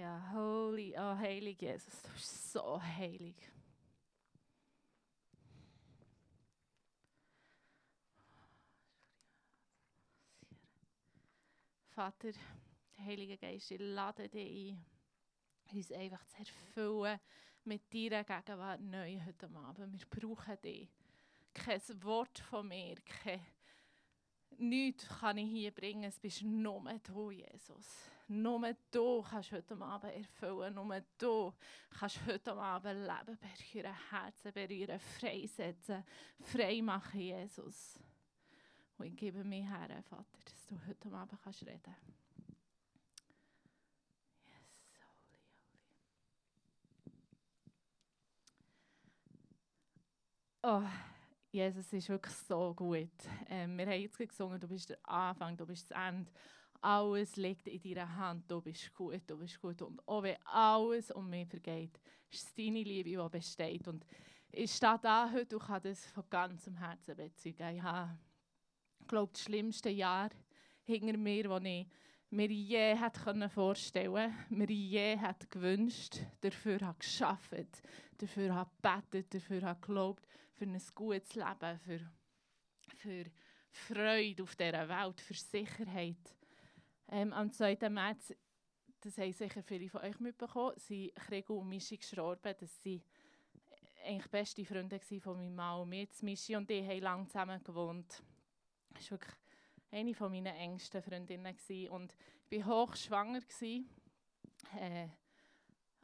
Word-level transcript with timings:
Ja, 0.00 0.32
holy, 0.32 0.94
oh 0.96 1.18
heilig 1.18 1.60
Jesus, 1.60 2.00
du 2.00 2.08
bist 2.12 2.52
so 2.52 2.82
heilig. 2.82 3.36
Vater, 11.90 12.32
Heilige 12.96 13.36
Geist, 13.36 13.72
ich 13.72 13.78
lade 13.78 14.26
dich 14.30 14.72
ein, 14.72 14.86
uns 15.70 15.92
einfach 15.92 16.24
zu 16.24 16.38
erfüllen 16.38 17.20
mit 17.64 17.92
deiner 17.92 18.24
Gegenwart 18.24 18.80
neu 18.80 19.20
heute 19.26 19.50
Abend. 19.54 19.92
Wir 19.92 20.06
brauchen 20.08 20.58
dich. 20.62 20.88
Kein 21.52 22.02
Wort 22.02 22.38
von 22.38 22.68
mir, 22.68 22.96
kein 23.02 23.44
Nichts 24.56 25.06
kann 25.08 25.36
ich 25.36 25.50
hier 25.50 25.72
bringen, 25.72 26.04
es 26.04 26.18
bist 26.18 26.40
nur 26.40 26.82
du, 27.04 27.30
Jesus. 27.32 28.09
Nur 28.32 28.60
du 28.92 29.22
kannst 29.22 29.50
heute 29.50 29.76
Abend 29.80 30.14
erfüllen, 30.14 30.72
nur 30.74 31.02
du 31.18 31.52
kannst 31.90 32.24
heute 32.26 32.52
Abend 32.52 33.00
Leben 33.00 33.36
berühren, 33.40 33.96
Herzen 34.08 34.52
berühren, 34.52 35.00
freisetzen, 35.00 36.04
frei 36.40 36.80
machen, 36.80 37.18
Jesus. 37.20 37.98
Und 38.98 39.06
ich 39.06 39.16
gebe 39.16 39.42
mir 39.42 39.68
her, 39.68 40.00
Vater, 40.04 40.38
dass 40.44 40.66
du 40.66 40.78
heute 40.86 41.12
Abend 41.12 41.42
kannst 41.42 41.66
reden 41.66 41.96
holy. 50.62 50.84
Oh. 50.84 50.88
Jesus 51.52 51.92
ist 51.92 52.08
wirklich 52.08 52.34
so 52.36 52.72
gut. 52.74 53.10
Ähm, 53.48 53.76
wir 53.76 53.86
haben 53.86 54.00
jetzt 54.00 54.16
gesungen, 54.16 54.60
du 54.60 54.68
bist 54.68 54.90
der 54.90 54.98
Anfang, 55.02 55.56
du 55.56 55.66
bist 55.66 55.90
das 55.90 55.98
Ende. 55.98 56.30
Alles 56.80 57.36
liegt 57.36 57.66
in 57.66 57.80
deiner 57.82 58.16
Hand, 58.16 58.50
du 58.50 58.60
bist 58.60 58.92
gut, 58.94 59.20
du 59.26 59.36
bist 59.36 59.60
gut. 59.60 59.82
Und 59.82 60.06
auch 60.08 60.22
wenn 60.22 60.36
alles 60.44 61.10
um 61.10 61.28
mich 61.28 61.48
vergeht, 61.48 62.00
ist 62.30 62.48
es 62.48 62.54
deine 62.54 62.82
Liebe, 62.82 63.10
die 63.10 63.28
besteht. 63.28 63.86
Und 63.86 64.06
ich 64.50 64.72
stehe 64.72 64.98
da 65.02 65.30
heute 65.30 65.56
und 65.56 65.66
kann 65.66 65.82
das 65.82 66.06
von 66.06 66.24
ganzem 66.30 66.76
Herzen 66.76 67.16
bezeugen. 67.16 67.76
Ich 67.76 67.82
habe, 67.82 68.18
glaube 69.06 69.32
das 69.32 69.42
schlimmste 69.42 69.90
Jahr 69.90 70.30
hinter 70.84 71.16
mir, 71.16 71.44
das 71.44 71.62
ich 71.64 71.86
mir 72.30 72.50
je 72.50 72.96
hätte 72.96 73.48
vorstellen 73.48 74.34
mir 74.48 74.70
je 74.70 75.16
hätte 75.16 75.46
gewünscht, 75.48 76.18
dafür 76.40 76.80
habe 76.80 76.98
geschafft, 76.98 77.82
dafür 78.18 78.54
habe 78.54 78.70
gebetet, 78.80 79.34
dafür 79.34 79.62
habe 79.62 79.80
geglaubt, 79.80 80.26
für 80.54 80.64
ein 80.64 80.80
gutes 80.94 81.34
Leben, 81.34 81.78
für, 81.80 82.00
für 82.96 83.24
Freude 83.70 84.42
auf 84.42 84.54
dieser 84.56 84.88
Welt, 84.88 85.20
für 85.20 85.34
Sicherheit. 85.34 86.36
Ähm, 87.12 87.32
am 87.32 87.50
2. 87.50 87.76
März, 87.88 88.32
das 89.00 89.18
haben 89.18 89.32
sicher 89.32 89.64
viele 89.64 89.88
von 89.88 90.02
euch 90.02 90.20
mitbekommen, 90.20 90.74
sind 90.76 91.12
Krieg 91.16 91.50
und 91.50 91.68
Mischi 91.68 91.96
gestorben. 91.96 92.54
Das 92.60 92.84
waren 92.84 93.02
eigentlich 94.04 94.30
beste 94.30 94.64
Freunde 94.64 95.00
von 95.00 95.36
meinem 95.36 95.56
Mann 95.56 95.80
und 95.80 95.88
mir. 95.88 96.06
Mischi 96.22 96.54
und 96.54 96.70
ich 96.70 96.86
haben 96.86 97.00
lange 97.00 97.26
zusammen 97.26 97.64
gewohnt. 97.64 98.22
Das 98.90 99.02
ist 99.02 99.10
wirklich 99.10 99.34
eine 99.90 100.14
von 100.14 100.30
meinen 100.30 100.54
engsten 100.54 101.02
Freundinnen 101.02 101.56
gewesen. 101.56 101.90
und 101.90 102.14
ich 102.48 102.64
war 102.64 102.86
hochschwanger 102.86 103.40
gewesen. 103.40 103.88
Äh, 104.78 105.08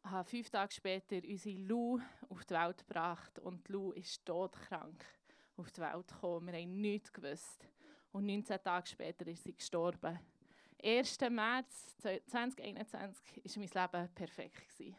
habe 0.02 0.28
fünf 0.28 0.50
Tage 0.50 0.74
später 0.74 1.20
unsere 1.24 1.58
Lou 1.58 2.00
auf 2.28 2.44
die 2.44 2.54
Welt 2.54 2.78
gebracht 2.78 3.38
und 3.38 3.68
Lou 3.68 3.92
ist 3.92 4.24
todkrank 4.26 5.04
auf 5.56 5.70
die 5.70 5.80
Welt 5.82 6.08
gekommen. 6.08 6.52
Wir 6.52 6.60
haben 6.60 6.80
nichts 6.80 7.12
gewusst. 7.12 7.68
Und 8.10 8.26
19 8.26 8.60
Tage 8.60 8.88
später 8.88 9.26
ist 9.28 9.44
sie 9.44 9.54
gestorben. 9.54 10.18
1. 10.86 11.18
März 11.30 11.96
2021 11.98 13.56
war 13.56 13.88
mein 13.90 13.92
Leben 13.92 14.14
perfekt. 14.14 14.68
Gewesen. 14.68 14.96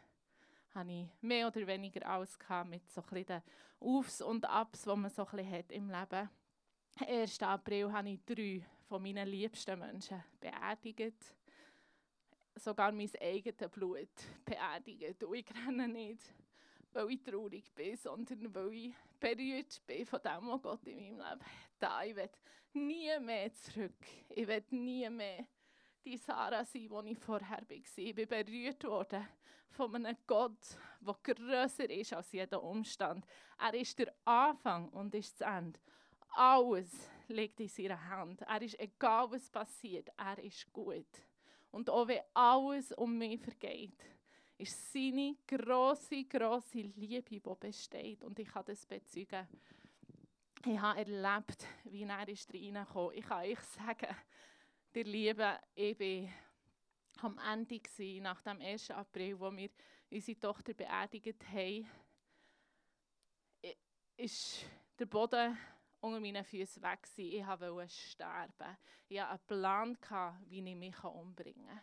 Hatte 0.72 0.92
ich 0.92 1.08
mehr 1.22 1.48
oder 1.48 1.66
weniger 1.66 2.06
alles 2.06 2.38
mit 2.66 2.92
so 2.92 3.02
den 3.02 3.42
Aufs 3.80 4.22
und 4.22 4.44
Abs, 4.44 4.82
die 4.82 4.94
man 4.94 5.10
so 5.10 5.26
ein 5.26 5.50
hat 5.50 5.72
im 5.72 5.90
Leben. 5.90 6.30
1. 7.08 7.42
April 7.42 7.94
habe 7.94 8.10
ich 8.10 8.20
drei 8.26 8.66
von 8.89 9.02
meinen 9.02 9.30
liebsten 9.30 9.80
Menschen 9.80 10.22
beerdigt. 10.42 11.34
Sogar 12.56 12.92
mein 12.92 13.10
eigenes 13.22 13.72
Blut 13.72 14.10
beerdigt. 14.44 15.23
Und 15.23 15.36
ich 15.36 15.45
renne 15.56 15.88
nicht, 15.88 16.22
weil 16.92 17.11
ich 17.11 17.23
traurig 17.23 17.73
bin, 17.73 17.95
sondern 17.95 18.54
weil 18.54 18.73
ich 18.73 18.94
berührt 19.22 19.82
bin 19.88 20.06
von 20.06 20.20
dem, 20.22 20.48
was 20.50 20.61
Gott 20.61 20.86
in 20.86 21.17
meinem 21.17 21.40
Leben 21.40 21.45
hat. 21.80 22.06
Ich 22.06 22.16
will 22.17 22.30
nie 22.73 23.20
mehr 23.22 23.54
zurück. 23.54 24.06
Ich 24.28 24.45
will 24.45 24.66
nie 24.72 25.10
mehr 25.10 25.48
die 26.08 26.18
Sarah 26.18 26.64
sein, 26.64 26.90
die 26.90 27.12
ich 27.12 27.20
vorher 27.20 27.62
war. 27.62 27.78
Ich 27.98 28.16
bin 28.16 28.28
berührt 28.28 28.84
worden 28.86 29.28
von 29.72 29.94
einem 29.94 30.16
Gott, 30.26 30.78
der 31.02 31.16
grösser 31.36 31.90
ist 31.90 32.14
als 32.14 32.32
jeder 32.32 32.64
Umstand. 32.64 33.26
Er 33.60 33.73
ist 33.73 34.00
der 34.00 34.14
Anfang 34.23 34.88
und 34.90 35.14
ist 35.14 35.42
das 35.42 35.48
Ende. 35.48 35.80
Alles 36.30 36.90
liegt 37.28 37.60
in 37.60 37.67
seiner 37.67 38.10
Hand. 38.10 38.42
Er 38.44 38.62
ist, 38.62 38.80
egal 38.80 39.30
was 39.32 39.50
passiert, 39.50 40.10
er 40.16 40.42
ist 40.42 40.72
gut. 40.72 41.06
Und 41.72 41.90
auch 41.90 42.08
wenn 42.08 42.22
alles 42.34 42.94
um 42.94 43.17
mich 43.17 43.42
vergeht, 43.42 44.02
ist 44.58 44.94
seine 44.94 45.36
große, 45.46 46.23
große 46.23 46.80
Liebe, 46.80 47.30
die 47.30 47.40
besteht. 47.40 48.23
Und 48.23 48.40
ich 48.40 48.48
kann 48.48 48.66
das 48.66 48.86
bezeugen. 48.86 49.46
Ich 50.66 50.80
habe 50.80 51.00
erlebt, 51.00 51.67
wie 51.84 52.04
er 52.04 52.28
ist 52.30 52.52
reingekommen 52.54 53.16
Ich 53.16 53.26
kann 53.26 53.44
euch 53.44 53.60
sagen, 53.60 54.16
der 54.98 55.06
Liebe, 55.06 55.60
ich 55.76 56.00
war 56.00 57.30
am 57.30 57.38
Ende, 57.38 58.22
nach 58.22 58.42
dem 58.42 58.60
1. 58.60 58.90
April, 58.90 59.40
wo 59.40 59.56
wir 59.56 59.70
unsere 60.10 60.40
Tochter 60.40 60.74
beerdigt 60.74 61.46
haben, 61.54 61.88
ist 64.16 64.66
der 64.98 65.06
Boden 65.06 65.56
unter 66.00 66.20
meinen 66.20 66.44
Füßen 66.44 66.82
weg. 66.82 67.08
Ich 67.16 67.46
wollte 67.46 67.90
sterben. 67.90 68.78
Ich 69.08 69.22
hatte 69.22 69.54
einen 69.54 69.98
Plan, 69.98 70.46
wie 70.48 70.68
ich 70.68 70.76
mich 70.76 71.04
umbringen 71.04 71.68
kann. 71.68 71.82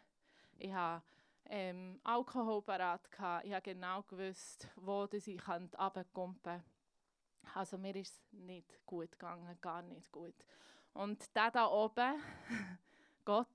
Ich 0.57 0.73
hatte 0.73 1.05
ähm, 1.45 2.01
Alkohol 2.03 2.63
parat. 2.63 3.09
Ich 3.45 3.53
habe 3.53 3.63
genau 3.63 4.03
gewusst, 4.03 4.67
wo 4.75 5.07
ich 5.13 5.49
runterkumpen 5.49 6.43
kann. 6.43 6.65
Also 7.55 7.79
mir 7.79 7.95
ist 7.95 8.15
es 8.15 8.33
nicht 8.33 8.85
gut 8.85 9.13
gegangen, 9.13 9.57
gar 9.61 9.83
nicht 9.83 10.11
gut. 10.11 10.35
Und 10.95 11.33
der 11.37 11.53
da 11.53 11.67
oben, 11.67 12.21
Gott, 13.25 13.47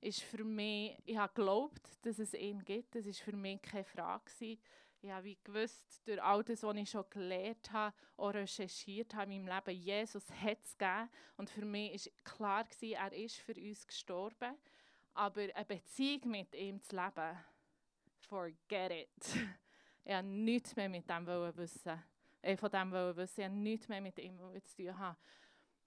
ist 0.00 0.22
für 0.22 0.44
mich, 0.44 0.96
ich 1.04 1.16
habe 1.16 1.32
geglaubt, 1.34 1.88
dass 2.02 2.18
es 2.18 2.34
ihn 2.34 2.64
gibt. 2.64 2.94
Das 2.94 3.06
war 3.06 3.12
für 3.12 3.36
mich 3.36 3.60
keine 3.62 3.84
Frage. 3.84 4.58
Ich 5.02 5.10
habe 5.10 5.36
gewusst, 5.44 6.02
durch 6.06 6.22
all 6.22 6.44
das, 6.44 6.62
was 6.62 6.76
ich 6.76 6.90
schon 6.90 7.04
gelernt 7.08 7.72
habe, 7.72 7.94
auch 8.16 8.34
recherchiert 8.34 9.14
habe 9.14 9.32
in 9.32 9.44
meinem 9.44 9.62
Leben, 9.64 9.78
Jesus 9.78 10.30
hat 10.30 10.58
es 10.62 10.76
gegeben. 10.76 11.08
Und 11.36 11.48
für 11.48 11.64
mich 11.64 12.06
war 12.06 12.34
klar, 12.34 12.64
gewesen, 12.64 12.92
er 12.94 13.12
ist 13.12 13.36
für 13.36 13.54
uns 13.54 13.86
gestorben. 13.86 14.56
Aber 15.14 15.40
eine 15.40 15.64
Beziehung 15.64 16.30
mit 16.30 16.54
ihm 16.54 16.80
zu 16.82 16.96
leben, 16.96 17.38
forget 18.28 18.92
it. 18.92 19.34
Ich 20.02 20.16
wollte 20.16 20.28
nichts 20.28 20.74
mehr 20.74 20.88
mit 20.88 21.08
dem 21.08 21.26
wissen. 21.26 22.02
Ich 22.42 22.58
von 22.58 22.70
dem 22.70 22.90
wissen. 22.90 23.42
Ich 23.42 23.48
wollte 23.48 23.50
nichts 23.50 23.88
mehr 23.88 24.00
mit 24.00 24.18
ihm 24.18 24.38
zu 24.64 24.76
tun 24.76 24.98
haben. 24.98 25.16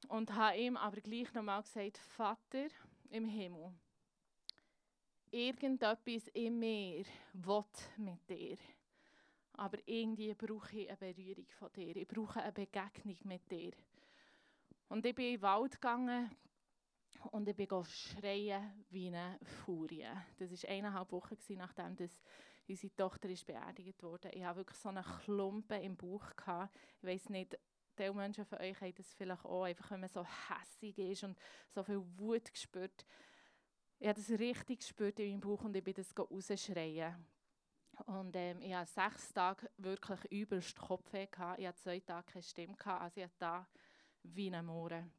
Und 0.07 0.33
habe 0.35 0.55
ihm 0.55 0.77
aber 0.77 1.01
gleich 1.01 1.33
nochmal 1.33 1.63
gesagt, 1.63 1.97
Vater 1.97 2.67
im 3.13 3.27
Himmel, 3.27 3.71
irgendetwas 5.29 6.27
in 6.33 6.57
mir 6.57 7.05
will 7.33 7.63
mit 7.97 8.27
dir. 8.27 8.57
Aber 9.53 9.77
irgendwie 9.85 10.33
brauche 10.33 10.75
ich 10.75 10.89
eine 10.89 10.97
Berührung 10.97 11.47
von 11.51 11.71
dir. 11.71 11.95
Ich 11.95 12.07
brauche 12.07 12.41
eine 12.41 12.51
Begegnung 12.51 13.17
mit 13.25 13.51
dir. 13.51 13.71
Und 14.89 15.05
ich 15.05 15.13
bin 15.13 15.25
in 15.25 15.33
den 15.33 15.41
Wald 15.43 15.73
gegangen 15.73 16.35
und 17.31 17.47
ich 17.47 17.55
bin 17.55 17.67
schreien 17.85 18.83
wie 18.89 19.07
eine 19.07 19.37
Furie. 19.63 20.07
Das 20.39 20.51
war 20.51 20.69
eineinhalb 20.69 21.11
Wochen, 21.11 21.37
nachdem 21.49 21.95
unsere 22.67 22.95
Tochter 22.95 23.29
ist 23.29 23.45
beerdigt 23.45 24.01
wurde. 24.01 24.29
Ich 24.29 24.43
hatte 24.43 24.57
wirklich 24.57 24.79
so 24.79 24.89
einen 24.89 25.03
Klumpen 25.03 25.83
im 25.83 25.95
Bauch. 25.95 26.31
Ich 27.01 27.07
weiß 27.07 27.29
nicht, 27.29 27.59
die 27.97 28.11
Menschen 28.11 28.45
von 28.45 28.59
euch 28.59 28.79
haben 28.79 28.93
das 28.95 29.13
vielleicht 29.13 29.45
auch, 29.45 29.63
einfach 29.63 29.91
wenn 29.91 30.01
man 30.01 30.09
so 30.09 30.25
hässig 30.25 30.97
ist 30.97 31.23
und 31.23 31.37
so 31.69 31.83
viel 31.83 32.01
Wut 32.17 32.51
spürt. 32.53 33.05
Ich 33.99 34.07
habe 34.07 34.19
das 34.19 34.29
richtig 34.31 34.79
gespürt 34.79 35.19
in 35.19 35.31
meinem 35.31 35.39
Bauch 35.39 35.63
und 35.63 35.75
ich 35.75 35.83
bin 35.83 35.93
das 35.93 36.13
rausschreien. 36.17 37.25
Und 38.05 38.35
ähm, 38.35 38.61
ich 38.61 38.73
hatte 38.73 38.91
sechs 38.91 39.31
Tage 39.33 39.69
wirklich 39.77 40.19
übelst 40.31 40.77
Kopfweh. 40.77 41.27
Gehabt. 41.27 41.59
Ich 41.59 41.67
hatte 41.67 41.79
zwei 41.79 41.99
Tage 41.99 42.31
keine 42.31 42.43
Stimme. 42.43 42.75
Gehabt. 42.75 43.01
Also 43.01 43.21
ich 43.21 43.29
da 43.37 43.67
wie 44.23 44.53
ein 44.53 44.65
Mohren. 44.65 45.11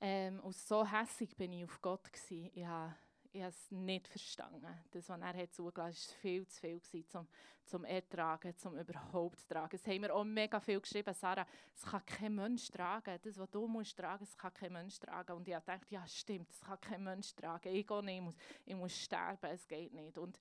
Ähm, 0.00 0.40
und 0.40 0.54
so 0.54 0.86
hässig 0.86 1.36
bin 1.36 1.52
ich 1.52 1.64
auf 1.64 1.80
Gott. 1.80 2.12
Gewesen. 2.12 2.50
Ich 2.52 2.64
habe 2.64 2.94
ich 3.32 3.42
es 3.42 3.70
nicht 3.70 4.08
verstanden. 4.08 4.66
Das, 4.90 5.08
was 5.08 5.20
er 5.20 5.36
hat 5.36 5.52
zugelassen 5.52 6.10
hat, 6.10 6.14
war 6.14 6.20
viel 6.20 6.46
zu 6.46 6.60
viel 6.60 6.80
gewesen, 6.80 7.08
zum, 7.08 7.28
zum 7.64 7.84
Ertragen, 7.84 8.56
zum 8.56 8.76
überhaupt 8.78 9.48
tragen. 9.48 9.76
Es 9.76 9.86
haben 9.86 10.00
mir 10.00 10.14
auch 10.14 10.24
mega 10.24 10.60
viel 10.60 10.80
geschrieben, 10.80 11.14
Sarah, 11.14 11.46
es 11.74 11.82
kann 11.82 12.04
kein 12.06 12.34
Mensch 12.34 12.70
tragen. 12.70 13.18
Das, 13.22 13.38
was 13.38 13.50
du 13.50 13.66
musst 13.66 13.96
tragen, 13.96 14.24
das 14.24 14.36
kann 14.36 14.52
kein 14.54 14.72
Mensch 14.72 14.98
tragen. 14.98 15.32
Und 15.32 15.48
ich 15.48 15.54
dachte, 15.54 15.86
ja 15.88 16.06
stimmt, 16.06 16.48
das 16.50 16.60
kann 16.60 16.80
kein 16.80 17.02
Mensch 17.02 17.34
tragen. 17.34 17.74
Ich 17.74 17.86
gehe 17.86 18.02
nicht, 18.04 18.16
ich 18.16 18.22
muss, 18.22 18.36
ich 18.64 18.74
muss 18.74 18.96
sterben, 18.98 19.50
es 19.50 19.66
geht 19.66 19.92
nicht. 19.92 20.18
Und 20.18 20.38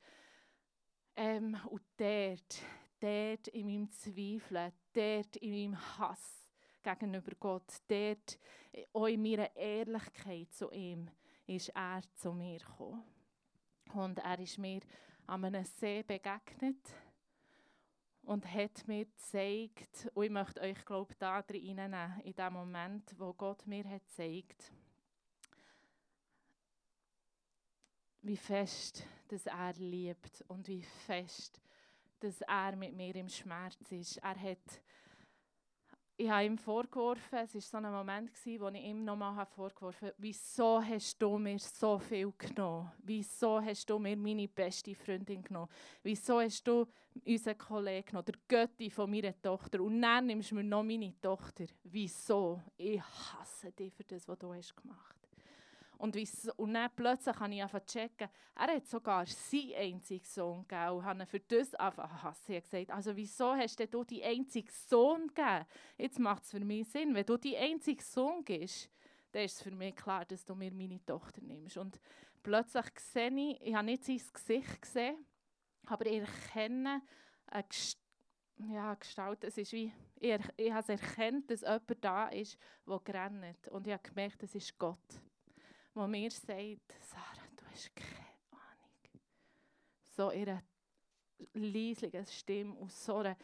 Ähm, 1.16 1.58
und 1.70 1.82
dort, 1.98 2.62
dort 3.00 3.48
in 3.50 3.68
meinem 3.68 3.92
Zweifeln, 3.92 4.72
dort 4.94 5.36
in 5.38 5.52
meinem 5.52 5.98
Hass 5.98 6.48
gegenüber 6.82 7.34
Gott, 7.38 7.70
dort 7.88 8.40
auch 8.94 9.08
in 9.08 9.22
meiner 9.22 9.54
Ehrlichkeit 9.56 10.54
zu 10.54 10.72
ihm, 10.72 11.10
ist 11.52 11.70
er 11.70 12.02
zu 12.16 12.32
mir 12.34 12.60
gekommen. 12.60 13.04
Und 13.94 14.20
er 14.20 14.40
ist 14.40 14.58
mir 14.58 14.80
an 15.28 15.46
einem 15.46 15.66
See 15.66 16.02
begegnet 16.02 16.94
und 18.24 18.46
hat 18.52 18.88
mir 18.88 19.06
gezeigt, 19.06 20.10
und 20.14 20.24
ich 20.24 20.32
möchte 20.32 20.62
euch, 20.62 20.86
glaube 20.86 21.12
ich, 21.12 21.18
da 21.18 21.40
reinnehmen, 21.40 22.22
in 22.22 22.34
dem 22.34 22.54
Moment, 22.54 23.14
wo 23.20 23.34
Gott 23.34 23.68
mir 23.68 23.84
hat 23.90 24.08
gezeigt, 24.08 24.72
wie 28.22 28.38
fest 28.38 29.06
dass 29.28 29.46
er 29.46 29.74
liebt 29.74 30.44
und 30.48 30.68
wie 30.68 30.84
fest 30.84 31.62
dass 32.20 32.42
er 32.42 32.76
mit 32.76 32.94
mir 32.94 33.16
im 33.16 33.30
Schmerz 33.30 33.92
ist. 33.92 34.18
Er 34.18 34.40
hat 34.40 34.82
ich 36.22 36.30
habe 36.30 36.46
ihm 36.46 36.58
vorgeworfen, 36.58 37.40
es 37.40 37.56
war 37.56 37.62
so 37.62 37.78
ein 37.78 37.92
Moment, 37.92 38.32
wo 38.60 38.68
ich 38.68 38.84
ihm 38.84 39.04
nochmal 39.04 39.44
vorgeworfen 39.48 40.10
habe, 40.10 40.16
wieso 40.20 40.80
hast 40.80 41.20
du 41.20 41.38
mir 41.40 41.58
so 41.58 41.98
viel 41.98 42.32
genommen? 42.38 42.92
Wieso 43.00 43.60
hast 43.60 43.90
du 43.90 43.98
mir 43.98 44.16
meine 44.16 44.48
beste 44.48 44.94
Freundin 44.94 45.42
genommen? 45.42 45.70
Wieso 46.04 46.40
hast 46.40 46.68
du 46.68 46.86
unseren 47.26 47.58
Kollegen 47.58 48.06
genommen, 48.06 48.26
der 48.26 48.36
Götti 48.48 48.92
von 48.92 49.10
meiner 49.10 49.40
Tochter? 49.42 49.82
Und 49.82 50.00
dann 50.00 50.28
nimmst 50.28 50.52
du 50.52 50.56
mir 50.56 50.64
noch 50.64 50.84
meine 50.84 51.20
Tochter. 51.20 51.66
Wieso? 51.84 52.62
Ich 52.78 53.02
hasse 53.02 53.72
dich 53.72 53.92
für 53.92 54.04
das, 54.04 54.28
was 54.28 54.38
du 54.38 54.54
hast 54.54 54.76
gemacht 54.76 55.21
und, 56.02 56.18
und 56.58 56.74
dann 56.74 56.90
plötzlich 56.96 57.36
habe 57.36 57.54
ich 57.54 57.62
angefangen 57.62 57.88
zu 57.88 58.00
checken, 58.00 58.30
er 58.56 58.76
hat 58.76 58.88
sogar 58.88 59.24
seinen 59.28 59.76
einzigen 59.76 60.26
Sohn 60.26 60.68
gegeben 60.68 60.96
und 60.96 61.06
habe 61.06 61.26
für 61.28 61.40
das 61.40 61.76
angefangen 61.76 62.24
hassen. 62.24 62.54
Ich 62.54 62.64
gesagt, 62.64 62.90
also 62.90 63.16
wieso 63.16 63.54
hast 63.54 63.80
du 63.80 63.86
deinen 64.04 64.24
einzigen 64.24 64.72
Sohn 64.90 65.28
gegeben? 65.28 65.66
Jetzt 66.00 66.18
macht 66.18 66.44
es 66.44 66.50
für 66.50 66.60
mich 66.60 66.90
Sinn, 66.90 67.14
wenn 67.14 67.26
du 67.28 67.38
deinen 67.38 67.56
einzigen 67.56 68.02
Sohn 68.02 68.44
gibst, 68.44 68.90
dann 69.32 69.44
ist 69.44 69.58
es 69.58 69.62
für 69.62 69.70
mich 69.70 69.96
klar, 69.96 70.26
dass 70.26 70.44
du 70.44 70.56
mir 70.56 70.74
meine 70.74 71.06
Tochter 71.06 71.40
nimmst. 71.44 71.78
Und 71.78 72.00
plötzlich 72.42 72.86
sehe 73.00 73.30
ich, 73.30 73.62
ich 73.62 73.76
habe 73.76 73.86
nicht 73.86 74.04
sein 74.04 74.22
Gesicht 74.34 74.82
gesehen, 74.82 75.24
aber 75.86 76.08
ich 76.08 76.22
erkenne 76.22 77.04
eine 77.46 77.64
Gestalt, 77.64 78.02
ja, 78.72 78.96
Gestalt, 78.96 79.44
es 79.44 79.58
ist 79.58 79.72
wie, 79.72 79.94
ich, 80.16 80.40
ich 80.58 80.72
habe 80.72 80.94
erkannt, 80.94 81.52
dass 81.52 81.62
jemand 81.62 82.04
da 82.04 82.28
ist, 82.30 82.58
der 82.88 83.14
rennt. 83.14 83.68
Und 83.68 83.86
ich 83.86 83.94
habe 83.94 84.10
gemerkt, 84.10 84.42
das 84.42 84.56
ist 84.56 84.78
Gott 84.80 85.22
wo 85.94 86.08
mir 86.08 86.32
sagt, 86.32 86.94
Sarah, 87.02 87.48
du 87.56 87.66
hast 87.72 87.96
keine 87.96 88.40
Ahnung. 88.52 89.22
So 90.10 90.32
ihre 90.32 90.64
leisliche 91.54 92.26
Stimme 92.26 92.74
und 92.76 92.92
so 92.92 93.18
eine 93.18 93.38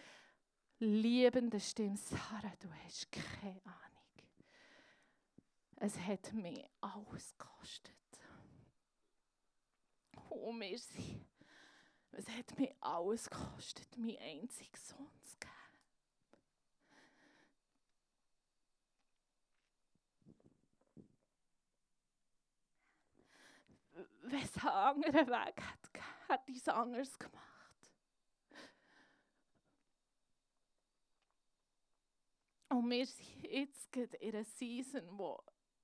liebende 0.80 1.60
Stimme, 1.60 1.98
Sarah, 1.98 2.54
du 2.60 2.70
hast 2.86 3.12
keine 3.12 3.62
Ahnung. 3.66 3.88
Es 5.78 5.98
hat 6.00 6.34
mir 6.34 6.70
alles 6.82 7.38
gekostet. 7.38 7.94
Und 10.30 10.60
wir 10.60 10.78
sind, 10.78 11.26
es 12.12 12.28
hat 12.30 12.58
mir 12.58 12.76
alles 12.80 13.30
gekostet, 13.30 13.98
mein 13.98 14.18
einziger 14.18 14.78
Sohn 14.78 15.12
zu 15.22 15.38
geben. 15.40 15.57
Wenn 24.32 24.42
es 24.42 24.58
einen 24.58 24.68
anderen 24.68 25.28
Weg 25.28 25.62
hat, 25.62 25.90
hat 26.30 26.50
ich 26.50 26.58
es 26.58 26.68
anders 26.68 27.18
gemacht. 27.18 27.48
Und 32.70 32.90
wir 32.90 33.06
sind 33.06 33.44
jetzt 33.44 33.96
in 33.96 34.10
einer 34.22 34.44
Season, 34.44 35.18
wo 35.18 35.42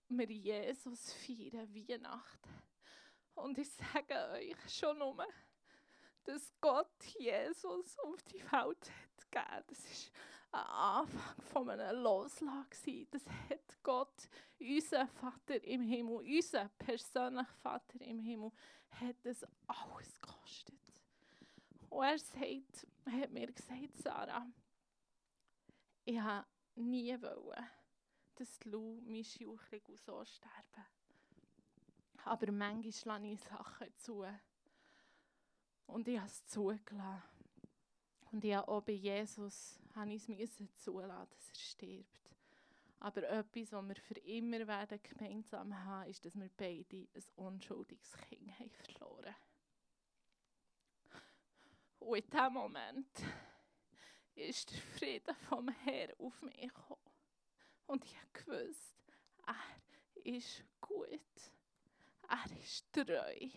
wir 0.09 0.29
Jesus 0.29 1.13
feiern, 1.13 1.73
Weihnachten. 1.73 2.49
Und 3.35 3.57
ich 3.57 3.71
sage 3.71 4.15
euch 4.33 4.55
schon 4.67 4.99
nur, 4.99 5.25
dass 6.25 6.53
Gott 6.59 7.03
Jesus 7.17 7.97
auf 7.99 8.21
die 8.23 8.43
Welt 8.51 8.91
hat 8.91 9.31
gegeben. 9.31 9.63
Das 9.67 9.79
ist 9.79 10.11
ein 10.53 10.65
Anfang 10.65 11.43
von 11.51 11.69
einem 11.69 12.03
Loslassen. 12.03 13.07
Das 13.11 13.25
hat 13.49 13.83
Gott, 13.83 14.29
unser 14.59 15.07
Vater 15.07 15.63
im 15.63 15.81
Himmel, 15.81 16.17
unser 16.17 16.69
persönlicher 16.77 17.53
Vater 17.61 18.01
im 18.01 18.19
Himmel, 18.19 18.51
hat 18.91 19.15
das 19.23 19.45
alles 19.67 20.21
gekostet. 20.21 20.79
Und 21.89 22.03
er 22.03 22.17
sagt, 22.17 22.87
hat 23.05 23.31
mir 23.31 23.51
gesagt, 23.51 23.97
Sarah, 23.97 24.47
ich 26.05 26.19
habe 26.19 26.47
nie 26.75 27.19
wollen, 27.21 27.69
dass 28.35 28.63
Lou 28.65 29.01
mein 29.05 29.23
Schauchling 29.23 29.97
so 30.05 30.23
sterben. 30.23 30.85
Aber 32.25 32.51
manchmal 32.51 33.21
lasse 33.21 33.33
ich 33.33 33.41
Sachen 33.41 33.97
zu. 33.97 34.25
Und 35.87 36.07
ich 36.07 36.17
habe 36.17 36.27
es 36.27 36.45
zugelassen. 36.47 37.32
Und 38.33 38.43
ich 38.43 38.55
habe 38.55 38.67
auch 38.67 38.81
bei 38.81 38.93
Jesus 38.93 39.79
ich 40.07 40.27
es 40.39 40.81
zulassen, 40.81 41.29
dass 41.29 41.49
er 41.49 41.55
stirbt. 41.55 42.35
Aber 42.99 43.29
etwas, 43.29 43.71
was 43.71 43.87
wir 43.87 43.95
für 43.95 44.19
immer 44.21 44.67
werden 44.67 44.99
gemeinsam 45.03 45.85
haben, 45.85 46.09
ist, 46.09 46.25
dass 46.25 46.35
wir 46.35 46.49
beide 46.57 47.07
ein 47.13 47.23
unschuldiges 47.35 48.11
Kind 48.17 48.59
haben 48.59 48.71
verloren. 48.71 49.35
Und 51.99 52.17
in 52.17 52.29
diesem 52.29 52.53
Moment 52.53 53.23
ist 54.33 54.71
der 54.71 54.81
Frieden 54.81 55.35
vom 55.47 55.69
Herrn 55.69 56.13
auf 56.17 56.41
mich 56.41 56.59
gekommen. 56.59 57.11
Und 57.85 58.03
ich 58.03 58.47
wusste, 58.47 59.13
er 59.45 60.23
ist 60.23 60.63
gut. 60.81 61.19
Er 62.27 62.57
ist 62.59 62.91
treu. 62.91 63.49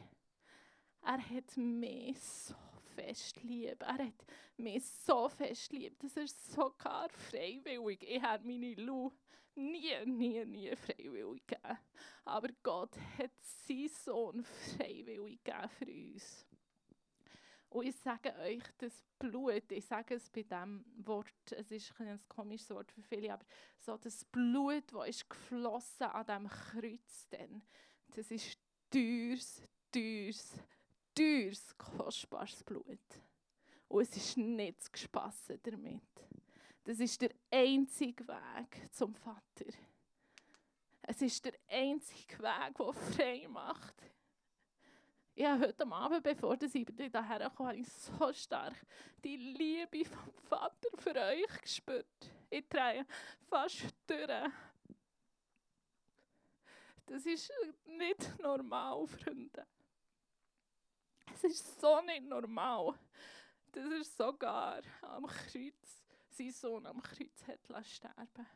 Er 1.01 1.31
hat 1.31 1.57
mich 1.57 2.21
so 2.21 2.55
fest 2.97 3.43
lieb. 3.43 3.83
Er 3.83 3.99
hat 4.07 4.27
mich 4.57 4.85
so 4.85 5.29
fest 5.29 5.73
lieb, 5.73 5.99
dass 6.01 6.17
er 6.17 6.27
sogar 6.27 7.09
freiwillig, 7.11 8.03
ich 8.03 8.23
habe 8.23 8.47
meine 8.47 8.75
Lu 8.75 9.13
nie, 9.55 10.05
nie, 10.05 10.45
nie 10.45 10.77
freiwillig 10.77 11.47
gegeben. 11.47 11.79
Aber 12.25 12.49
Gott 12.63 12.97
hat 13.19 13.33
seinen 13.41 13.89
Sohn 13.89 14.45
freiwillig 14.45 15.43
gegeben 15.45 15.69
für 15.79 15.87
uns. 15.87 16.47
Und 17.69 17.87
ich 17.87 17.97
sage 17.97 18.35
euch, 18.39 18.63
das 18.79 19.05
Blut, 19.19 19.71
ich 19.71 19.85
sage 19.85 20.15
es 20.15 20.31
bei 20.31 20.43
diesem 20.43 20.85
Wort, 20.99 21.53
es 21.53 21.71
ist 21.71 21.93
ein 22.01 22.21
komisches 22.29 22.71
Wort 22.71 22.91
für 22.93 23.03
viele, 23.03 23.35
aber 23.35 23.45
so 23.79 23.97
das 23.97 24.25
Blut, 24.25 24.85
das 24.93 25.09
ist 25.09 25.29
geflossen 25.29 26.07
an 26.07 26.25
diesem 26.25 26.49
Kreuz, 26.49 27.29
denn, 27.29 27.63
das 28.09 28.31
ist 28.31 28.59
teures, 28.91 29.63
teures, 29.93 30.55
teures, 31.17 31.77
kostbares 31.77 32.63
Blut. 32.63 33.01
Und 33.89 34.03
es 34.03 34.17
ist 34.17 34.37
nicht 34.37 34.83
zu 34.83 34.93
gespassen 34.93 35.59
damit. 35.63 36.03
Das 36.85 37.01
ist 37.01 37.21
der 37.21 37.31
einzige 37.51 38.27
Weg 38.29 38.93
zum 38.93 39.15
Vater. 39.15 39.73
Es 41.03 41.23
ist 41.23 41.45
der 41.45 41.55
einzige 41.69 42.39
Weg, 42.39 42.77
der 42.77 42.93
frei 42.93 43.47
macht. 43.49 44.03
Ich 45.35 45.45
habe 45.45 45.67
heute 45.67 45.87
Abend, 45.87 46.23
bevor 46.23 46.57
ich 46.61 46.73
hierher 46.73 47.51
kam, 47.51 47.71
ich 47.71 47.89
so 47.89 48.33
stark 48.33 48.75
die 49.23 49.37
Liebe 49.37 50.09
vom 50.09 50.33
Vater 50.49 50.89
für 50.97 51.15
euch 51.15 51.61
gespürt. 51.61 52.31
Ich 52.49 52.69
drehe 52.69 53.07
fast 53.49 53.95
durch. 54.07 54.51
Das 57.07 57.25
ist 57.27 57.53
nicht 57.87 58.39
normal, 58.41 59.07
Freunde. 59.07 59.67
Es 61.37 61.45
ist 61.45 61.81
so 61.83 62.01
nicht 62.01 62.25
normal, 62.25 62.95
dass 63.73 63.85
er 63.85 64.05
sogar 64.05 64.81
am 65.03 65.27
Kreuz, 65.27 66.03
sein 66.31 66.51
Sohn 66.51 66.87
am 66.87 67.03
Kreuz 67.03 67.47
hat 67.47 67.87
sterben 67.87 68.47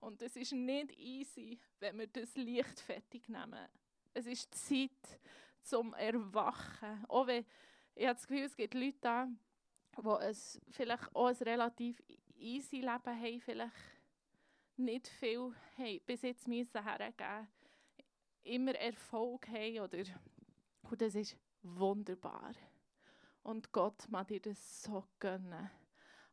Und 0.00 0.20
es 0.22 0.34
ist 0.34 0.50
nicht 0.50 0.90
easy, 0.98 1.60
wenn 1.78 2.00
wir 2.00 2.08
das 2.08 2.34
leichtfertig 2.36 3.28
nehmen. 3.28 3.68
Es 4.12 4.26
ist 4.26 4.52
Zeit 4.54 5.20
zum 5.62 5.94
Erwachen. 5.94 7.04
Auch 7.06 7.28
wenn, 7.28 7.46
ich 7.94 8.06
habe 8.06 8.16
das 8.16 8.26
Gefühl, 8.26 8.44
es 8.44 8.56
gibt 8.56 8.74
Leute 8.74 8.98
da, 9.00 9.28
die 9.96 10.24
es 10.24 10.60
vielleicht 10.70 11.14
auch 11.14 11.28
ein 11.28 11.36
relativ 11.36 12.02
easy 12.34 12.80
Leben 12.80 12.88
haben, 12.88 13.40
vielleicht 13.40 13.76
nicht 14.76 15.06
viel 15.06 15.54
haben, 15.78 16.00
bis 16.06 16.22
jetzt 16.22 16.48
müssen 16.48 16.82
hergeben, 16.82 17.46
immer 18.42 18.74
Erfolg 18.74 19.46
haben 19.46 19.78
oder 19.78 20.02
und 20.90 21.02
das 21.02 21.14
ist 21.16 21.36
wunderbar. 21.74 22.52
Und 23.42 23.72
Gott 23.72 24.08
mag 24.08 24.28
dir 24.28 24.40
das 24.40 24.82
so 24.82 25.04
gönnen. 25.18 25.70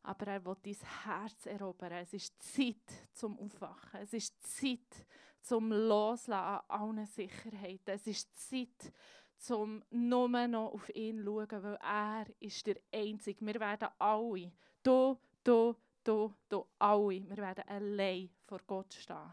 Aber 0.02 0.26
er 0.26 0.44
will 0.44 0.56
dein 0.62 0.76
Herz 1.04 1.46
erobern. 1.46 1.92
Es 1.92 2.12
ist 2.12 2.38
Zeit 2.42 3.08
zum 3.12 3.38
Aufwachen. 3.38 4.00
Es 4.00 4.12
ist 4.12 4.34
Zeit 4.42 5.06
zum 5.40 5.70
Loslassen 5.70 6.32
an 6.32 6.60
allen 6.68 7.06
Sicherheiten. 7.06 7.94
Es 7.94 8.06
ist 8.06 8.48
Zeit 8.48 8.92
zum 9.38 9.82
nur 9.90 10.28
noch 10.28 10.72
auf 10.72 10.94
ihn 10.94 11.18
zu 11.18 11.24
schauen, 11.24 11.62
weil 11.62 11.78
er 11.82 12.26
ist 12.40 12.66
der 12.66 12.76
Einzige. 12.92 13.44
Wir 13.46 13.60
werden 13.60 13.88
alle, 13.98 14.52
du, 14.82 15.18
du, 15.42 15.76
du, 16.02 16.34
du, 16.48 16.66
alle, 16.78 17.28
wir 17.28 17.36
werden 17.36 17.68
allein 17.68 18.30
vor 18.46 18.60
Gott 18.66 18.92
stehen. 18.94 19.32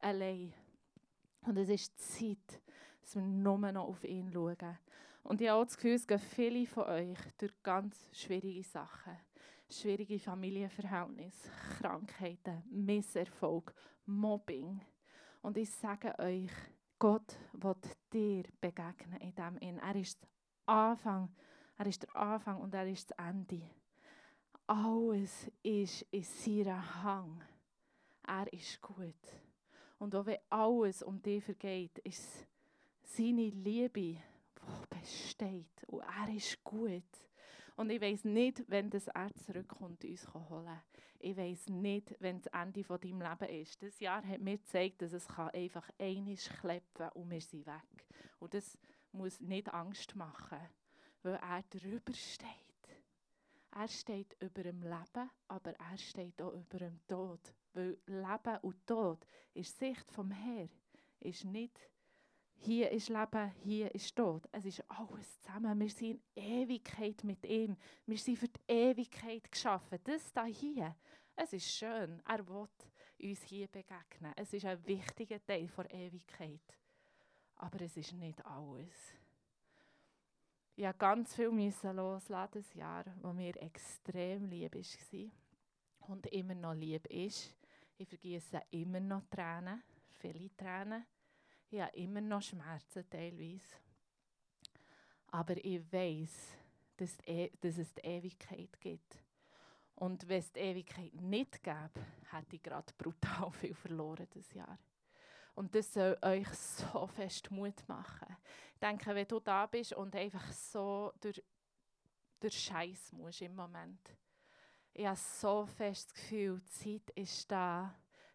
Allein. 0.00 0.52
Und 1.42 1.58
es 1.58 1.68
ist 1.68 1.98
Zeit, 1.98 2.62
dass 3.04 3.16
wir 3.16 3.22
nur 3.22 3.58
noch 3.58 3.88
auf 3.88 4.02
ihn 4.04 4.30
schauen. 4.32 4.78
Und 5.22 5.40
ich 5.40 5.48
habe 5.48 5.60
auch 5.60 5.64
das 5.64 5.76
Gefühl, 5.76 5.94
es 5.94 6.06
gehen 6.06 6.18
viele 6.18 6.66
von 6.66 6.84
euch 6.84 7.18
durch 7.38 7.52
ganz 7.62 8.08
schwierige 8.12 8.62
Sachen. 8.62 9.16
Schwierige 9.70 10.18
Familienverhältnisse, 10.18 11.50
Krankheiten, 11.78 12.62
Misserfolg, 12.70 13.74
Mobbing. 14.06 14.80
Und 15.42 15.56
ich 15.56 15.70
sage 15.70 16.18
euch, 16.18 16.50
Gott 16.98 17.36
wird 17.52 17.84
dir 18.12 18.44
begegnen 18.60 19.20
in 19.20 19.34
dem 19.34 19.58
in. 19.58 19.78
Er 19.78 19.96
ist 19.96 20.22
der 20.22 20.28
Anfang, 20.74 21.34
er 21.76 21.86
ist 21.86 22.02
der 22.02 22.16
Anfang 22.16 22.60
und 22.60 22.74
er 22.74 22.86
ist 22.86 23.10
das 23.10 23.18
Ende. 23.18 23.62
Alles 24.66 25.50
ist 25.62 26.02
in 26.10 26.22
seinem 26.22 27.02
Hang. 27.02 27.42
Er 28.26 28.50
ist 28.52 28.80
gut. 28.80 29.14
Und 29.98 30.14
auch 30.14 30.26
wenn 30.26 30.38
alles 30.48 31.02
um 31.02 31.20
dich 31.20 31.44
vergeht, 31.44 31.98
ist 31.98 32.46
seine 33.04 33.48
Liebe, 33.48 34.22
besteht. 34.88 35.84
Und 35.86 36.02
er 36.02 36.34
ist 36.34 36.62
gut. 36.64 37.02
Und 37.76 37.90
ich 37.90 38.00
weiß 38.00 38.24
nicht, 38.24 38.64
wenn 38.68 38.90
das 38.90 39.08
er 39.08 39.34
zurückkommt, 39.34 40.04
uns 40.04 40.32
holen 40.32 40.80
Ich 41.18 41.36
weiß 41.36 41.68
nicht, 41.70 42.14
wenn 42.20 42.40
das 42.40 42.52
Ende 42.52 42.84
von 42.84 43.00
deinem 43.00 43.20
Leben 43.20 43.60
ist. 43.60 43.82
Das 43.82 43.98
Jahr 44.00 44.24
hat 44.24 44.40
mir 44.40 44.58
gezeigt, 44.58 45.02
dass 45.02 45.12
es 45.12 45.28
einfach 45.28 45.88
einiges 45.98 46.48
kleppen 46.48 47.08
und 47.14 47.30
wir 47.30 47.40
sind 47.40 47.66
weg. 47.66 48.06
Und 48.38 48.54
das 48.54 48.78
muss 49.12 49.40
nicht 49.40 49.72
Angst 49.72 50.14
machen, 50.14 50.60
weil 51.22 51.34
er 51.34 51.62
drüber 51.70 52.12
steht. 52.12 52.48
Er 53.72 53.88
steht 53.88 54.36
über 54.40 54.62
dem 54.62 54.82
Leben, 54.82 55.30
aber 55.48 55.72
er 55.72 55.98
steht 55.98 56.40
auch 56.40 56.52
über 56.52 56.78
dem 56.78 57.00
Tod. 57.08 57.40
Weil 57.72 57.98
Leben 58.06 58.58
und 58.62 58.86
Tod 58.86 59.26
ist 59.52 59.76
Sicht 59.76 60.12
vom 60.12 60.30
Herr, 60.30 60.68
ist 61.18 61.44
nicht 61.44 61.80
hier 62.56 62.90
ist 62.90 63.08
Leben, 63.08 63.50
hier 63.62 63.94
ist 63.94 64.16
Tod. 64.16 64.48
Es 64.52 64.64
ist 64.64 64.82
alles 64.88 65.40
zusammen. 65.40 65.78
Wir 65.78 65.90
sind 65.90 66.20
in 66.34 66.42
Ewigkeit 66.42 67.22
mit 67.24 67.44
ihm. 67.46 67.76
Wir 68.06 68.18
sind 68.18 68.38
für 68.38 68.48
die 68.48 68.60
Ewigkeit 68.72 69.50
geschaffen. 69.50 69.98
Das 70.04 70.32
da 70.32 70.44
hier, 70.44 70.96
es 71.36 71.52
ist 71.52 71.70
schön. 71.70 72.22
Er 72.26 72.46
will 72.48 72.68
uns 73.22 73.42
hier 73.42 73.68
begegnen. 73.68 74.32
Es 74.36 74.52
ist 74.52 74.64
ein 74.64 74.86
wichtiger 74.86 75.44
Teil 75.44 75.66
der 75.66 75.92
Ewigkeit. 75.92 76.62
Aber 77.56 77.80
es 77.80 77.96
ist 77.96 78.12
nicht 78.12 78.44
alles. 78.46 79.14
Ich 80.76 80.84
musste 80.84 80.98
ganz 80.98 81.34
viel 81.34 81.72
loslassen 81.92 82.50
das 82.52 82.74
Jahr, 82.74 83.04
wo 83.22 83.32
mir 83.32 83.56
extrem 83.62 84.46
lieb 84.46 84.74
war 84.74 86.08
und 86.08 86.26
immer 86.26 86.54
noch 86.54 86.74
lieb 86.74 87.06
ist. 87.06 87.54
Ich 87.96 88.08
vergieße 88.08 88.60
immer 88.70 88.98
noch 88.98 89.22
Tränen, 89.30 89.82
viele 90.20 90.50
Tränen. 90.56 91.04
Ich 91.74 91.80
habe 91.80 91.96
immer 91.96 92.20
noch 92.20 92.40
Schmerzen 92.40 93.04
teilweise. 93.10 93.74
Aber 95.32 95.56
ich 95.56 95.92
weiß, 95.92 96.56
dass, 96.96 97.18
e 97.26 97.50
dass 97.60 97.78
es 97.78 97.92
die 97.94 98.02
Ewigkeit 98.02 98.80
gibt. 98.80 99.18
Und 99.96 100.28
wenn 100.28 100.38
es 100.38 100.52
die 100.52 100.60
Ewigkeit 100.60 101.12
nicht 101.14 101.64
gäbe, 101.64 102.00
hätte 102.30 102.54
ich 102.54 102.62
gerade 102.62 102.92
brutal 102.96 103.50
viel 103.60 103.74
verloren 103.74 104.28
das 104.32 104.52
Jahr. 104.52 104.78
Und 105.56 105.74
das 105.74 105.92
soll 105.92 106.16
euch 106.22 106.46
so 106.48 107.08
fest 107.08 107.50
Mut 107.50 107.82
machen. 107.88 108.36
Ich 108.74 108.80
denke, 108.80 109.12
wenn 109.12 109.26
du 109.26 109.40
da 109.40 109.66
bist 109.66 109.94
und 109.94 110.14
einfach 110.14 110.52
so 110.52 111.12
durch, 111.20 111.42
durch 112.38 112.56
Scheiß 112.56 113.10
musst 113.14 113.42
im 113.42 113.56
Moment. 113.56 114.16
Ich 114.92 115.06
habe 115.06 115.16
so 115.16 115.66
fest 115.66 116.10
das 116.10 116.14
Gefühl, 116.14 116.60
die 116.60 117.00
Zeit 117.02 117.10
ist 117.16 117.50
da, 117.50 117.92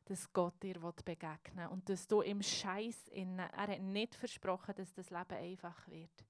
dass 0.10 0.32
Gott 0.34 0.62
dir 0.64 0.80
begegnen 0.80 1.58
will. 1.58 1.68
Und 1.68 1.88
dass 1.88 2.08
du 2.08 2.22
im 2.22 2.42
Scheiß 2.42 3.10
innen, 3.10 3.40
er 3.40 3.68
hat 3.68 3.80
nicht 3.80 4.16
versprochen, 4.16 4.74
dass 4.76 4.92
das 4.94 5.12
Leben 5.12 5.36
einfach 5.36 5.88
wird. 5.88 6.26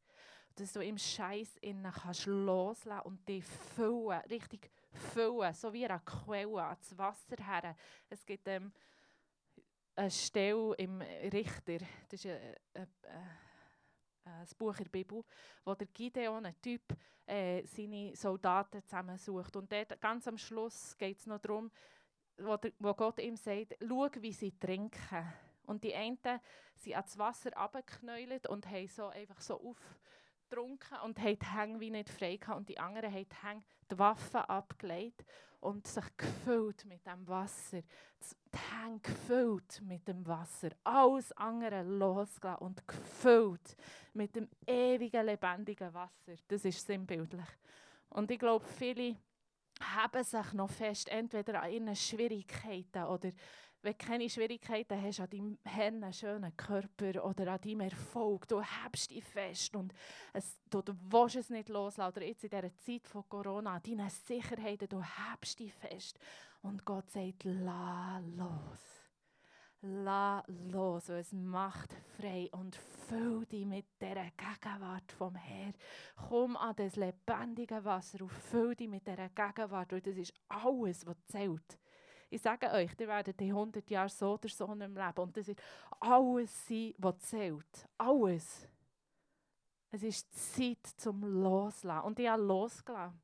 Dass 0.55 0.74
du 0.74 0.83
im 0.83 0.98
Scheiß 0.98 1.57
innen 1.62 1.91
kannst 1.91 2.25
loslassen 2.25 3.00
und 3.05 3.27
dich 3.27 3.45
füllen, 3.45 4.19
richtig 4.29 4.69
füllen, 4.91 5.53
so 5.53 5.71
wie 5.71 5.86
eine 5.86 6.01
Quelle 6.01 6.62
ans 6.62 6.98
Wasser 6.98 7.38
her. 7.41 7.75
Es 8.09 8.25
gibt 8.25 8.48
ähm, 8.50 8.74
eine 9.95 10.12
Stelle 10.12 10.74
im 10.75 11.01
Richter, 11.01 11.77
das 12.09 12.25
ist 12.25 12.25
ein, 12.25 12.55
ein, 12.74 12.88
ein 14.25 14.48
Buch 14.57 14.77
in 14.77 14.83
der 14.83 14.91
Bibel, 14.91 15.24
wo 15.63 15.74
der 15.74 15.88
Gideon, 15.88 16.45
ein 16.45 16.62
Typ, 16.62 16.81
äh, 17.25 17.65
seine 17.65 18.13
Soldaten 18.15 18.83
zusammensucht. 18.83 19.55
Und 19.55 19.71
dort, 19.71 20.01
ganz 20.01 20.27
am 20.27 20.38
Schluss 20.38 20.98
geht 20.98 21.19
es 21.19 21.27
noch 21.27 21.39
darum, 21.39 21.71
wo, 22.41 22.58
der, 22.58 22.72
wo 22.79 22.93
Gott 22.93 23.19
ihm 23.19 23.36
sagt, 23.36 23.75
schau, 23.81 24.08
wie 24.19 24.34
sie 24.34 24.51
trinken. 24.60 25.34
Und 25.65 25.84
die 25.84 25.93
einen 25.93 26.17
sind 26.75 26.96
ans 26.96 27.17
Wasser 27.17 27.55
abgeknäult 27.55 28.48
und 28.48 28.65
haben 28.69 28.88
so 28.88 29.08
einfach 29.08 29.39
so 29.39 29.55
aufgetrunken 29.62 30.98
und 31.03 31.19
haben 31.19 31.38
die 31.38 31.46
Hänge 31.46 31.79
wie 31.79 31.91
nicht 31.91 32.10
frei 32.10 32.38
gehabt. 32.38 32.58
Und 32.58 32.69
die 32.69 32.79
anderen 32.79 33.13
haben 33.13 33.27
die, 33.29 33.48
Hänge, 33.48 33.63
die 33.91 34.00
Waffen 34.00 34.41
abgelegt 34.41 35.24
und 35.60 35.86
sich 35.86 36.05
gefüllt 36.17 36.86
mit 36.86 37.05
dem 37.05 37.27
Wasser. 37.27 37.81
Die 37.81 38.58
Hänge 38.58 39.00
gefüllt 39.00 39.81
mit 39.81 40.08
dem 40.08 40.25
Wasser. 40.25 40.69
Alles 40.84 41.31
andere 41.34 41.84
losgelassen 41.84 42.65
und 42.65 42.88
gefüllt 42.88 43.75
mit 44.13 44.36
dem 44.36 44.50
ewigen, 44.65 45.25
lebendigen 45.25 45.93
Wasser. 45.93 46.36
Das 46.48 46.65
ist 46.65 46.86
sinnbildlich. 46.86 47.48
Und 48.10 48.31
ich 48.31 48.39
glaube, 48.39 48.65
viele 48.65 49.17
haben 49.81 50.24
sich 50.24 50.53
noch 50.53 50.69
fest, 50.69 51.09
entweder 51.09 51.62
an 51.62 51.71
ihren 51.71 51.95
Schwierigkeiten 51.95 53.03
oder 53.03 53.31
wenn 53.81 53.93
du 53.98 54.05
keine 54.05 54.29
Schwierigkeiten 54.29 55.01
hast 55.01 55.21
an 55.21 55.29
deinem 55.29 55.57
Herrn, 55.63 56.13
schönen 56.13 56.55
Körper 56.57 57.24
oder 57.24 57.53
an 57.53 57.62
deinem 57.62 57.81
Erfolg, 57.81 58.48
du 58.48 58.62
hebst 58.62 59.12
dich 59.12 59.24
fest 59.24 59.74
und 59.75 59.93
es, 60.33 60.59
du, 60.69 60.81
du 60.81 60.93
willst 61.09 61.38
es 61.38 61.50
nicht 61.50 61.69
loslassen. 61.69 62.17
Oder 62.17 62.25
jetzt 62.25 62.43
in 62.43 62.50
dieser 62.50 62.75
Zeit 62.75 63.07
von 63.07 63.24
Corona, 63.29 63.75
an 63.75 63.81
deinen 63.81 64.09
Sicherheiten, 64.09 64.89
du 64.89 65.01
hebst 65.01 65.59
dich 65.59 65.74
fest. 65.74 66.19
Und 66.62 66.83
Gott 66.83 67.09
sagt, 67.09 67.45
la 67.45 68.19
los. 68.19 68.99
Lass 69.81 70.43
los, 70.48 71.07
weil 71.07 71.19
es 71.19 71.31
macht 71.31 71.95
frei 72.17 72.50
und 72.51 72.75
füll 72.75 73.45
dich 73.45 73.65
mit 73.65 73.86
dieser 74.01 74.29
Gegenwart 74.31 75.09
vom 75.13 75.36
Herrn. 75.36 75.74
Komm 76.27 76.57
an 76.57 76.75
das 76.75 76.98
lebendige 76.98 77.86
Wasser 77.86 78.21
und 78.21 78.31
füll 78.31 78.75
dich 78.75 78.89
mit 78.89 79.07
dieser 79.07 79.29
Gegenwart, 79.29 79.93
weil 79.93 80.01
das 80.01 80.17
ist 80.17 80.33
alles, 80.50 81.05
was 81.05 81.15
zählt. 81.27 81.79
Ich 82.29 82.41
sage 82.41 82.69
euch, 82.71 82.91
ihr 83.00 83.07
werdet 83.07 83.39
die 83.39 83.51
100 83.51 83.89
Jahre 83.89 84.09
so 84.09 84.33
oder 84.33 84.50
so 84.50 84.75
nicht 84.75 84.89
leben 84.89 85.19
und 85.21 85.38
das 85.38 85.48
ist 85.48 85.62
alles 86.01 86.67
sein, 86.67 86.93
was 86.98 87.19
zählt. 87.19 87.88
Alles. 87.98 88.67
Es 89.91 90.03
ist 90.03 90.55
Zeit 90.55 90.86
zum 90.98 91.24
Loslassen. 91.24 92.05
Und 92.05 92.19
ich 92.19 92.27
habe 92.27 92.43
losgelassen. 92.43 93.19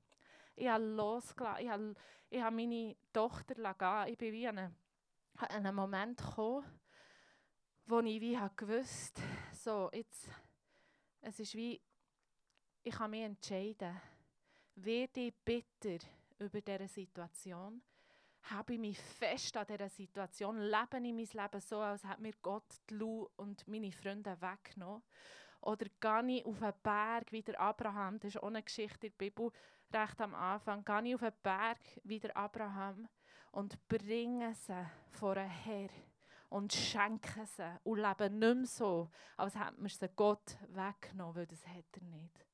Ich 0.55 0.67
habe 0.69 0.85
losgelassen. 0.85 1.63
Ich 1.65 1.69
habe, 1.69 1.95
ich 2.29 2.41
habe 2.41 2.55
meine 2.55 2.95
Tochter 3.11 3.55
gehen. 3.55 4.13
Ich 4.13 4.17
bin 4.17 4.33
wie 4.33 4.47
eine 4.47 4.73
an 5.37 5.49
einen 5.49 5.75
Moment 5.75 6.17
gekommen, 6.17 6.65
wo 7.87 7.99
ich 7.99 8.21
wie 8.21 8.39
gewusst 8.55 9.19
so 9.51 9.89
jetzt, 9.93 10.29
es 11.21 11.39
ist 11.39 11.55
wie, 11.55 11.81
ich 12.83 12.93
kann 12.93 13.11
mich 13.11 13.23
entscheiden, 13.23 13.99
werde 14.75 15.21
ich 15.21 15.35
bitter 15.43 16.05
über 16.39 16.61
diese 16.61 16.87
Situation, 16.87 17.81
habe 18.43 18.73
ich 18.73 18.79
mich 18.79 18.99
fest 18.99 19.57
an 19.57 19.67
dieser 19.67 19.89
Situation, 19.89 20.59
lebe 20.59 20.97
ich 20.97 21.13
mein 21.13 21.43
Leben 21.43 21.61
so, 21.61 21.79
als 21.79 22.03
hätte 22.03 22.21
mir 22.21 22.33
Gott 22.41 22.79
die 22.89 22.95
Lu 22.95 23.27
und 23.37 23.67
meine 23.67 23.91
Freunde 23.91 24.39
weggenommen. 24.39 25.03
Oder 25.61 25.87
gehe 25.99 26.37
ich 26.37 26.45
auf 26.45 26.61
einen 26.61 26.73
Berg 26.83 27.31
wie 27.31 27.41
der 27.41 27.59
Abraham, 27.59 28.19
das 28.19 28.35
ist 28.35 28.41
auch 28.41 28.47
eine 28.47 28.61
Geschichte 28.61 29.07
in 29.07 29.13
der 29.17 29.25
Bibel, 29.25 29.51
recht 29.91 30.21
am 30.21 30.35
Anfang, 30.35 30.85
gehe 30.85 31.03
ich 31.07 31.15
auf 31.15 31.23
einen 31.23 31.41
Berg 31.41 31.79
wie 32.03 32.19
der 32.19 32.37
Abraham 32.37 33.07
und 33.55 33.87
bringen 33.87 34.53
sie 34.53 34.85
vor 35.11 35.37
einen 35.37 35.49
Herr 35.49 35.89
und 36.49 36.73
schenken 36.73 37.45
sie 37.45 37.79
und 37.83 37.99
leben 37.99 38.39
nicht 38.39 38.55
mehr 38.55 38.65
so, 38.65 39.09
als 39.37 39.55
hätten 39.55 39.81
wir 39.81 39.89
sie 39.89 40.09
Gott 40.13 40.57
weggenommen, 40.67 41.35
weil 41.35 41.47
das 41.47 41.65
hat 41.65 41.85
er 41.93 42.03
nicht. 42.03 42.45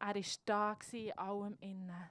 Er 0.00 0.14
war 0.14 0.22
da 0.46 0.76
in 0.92 1.18
allem 1.18 1.56
innen. 1.60 2.10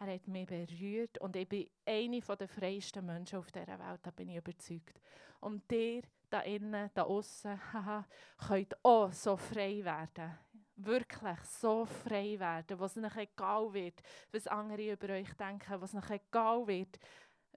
Er 0.00 0.14
hat 0.14 0.26
mich 0.26 0.46
berührt 0.46 1.18
und 1.18 1.36
ich 1.36 1.48
bin 1.48 1.70
eine 1.86 2.20
der 2.20 2.48
freiesten 2.48 3.06
Menschen 3.06 3.38
auf 3.38 3.52
dieser 3.52 3.78
Welt, 3.78 4.00
da 4.02 4.10
bin 4.10 4.30
ich 4.30 4.38
überzeugt. 4.38 5.00
Und 5.40 5.70
ihr 5.70 6.02
da 6.30 6.40
innen, 6.40 6.90
da 6.94 7.02
außen, 7.02 7.60
könnt 8.48 8.84
auch 8.84 9.12
so 9.12 9.36
frei 9.36 9.84
werden 9.84 10.36
wirklich 10.76 11.40
so 11.40 11.84
frei 11.84 12.38
werden, 12.38 12.78
was 12.78 12.96
nicht 12.96 13.16
egal 13.16 13.72
wird, 13.72 14.02
was 14.32 14.46
andere 14.46 14.92
über 14.92 15.14
euch 15.14 15.32
denken, 15.34 15.80
was 15.80 15.92
nicht 15.92 16.10
egal 16.10 16.66
wird, 16.66 16.98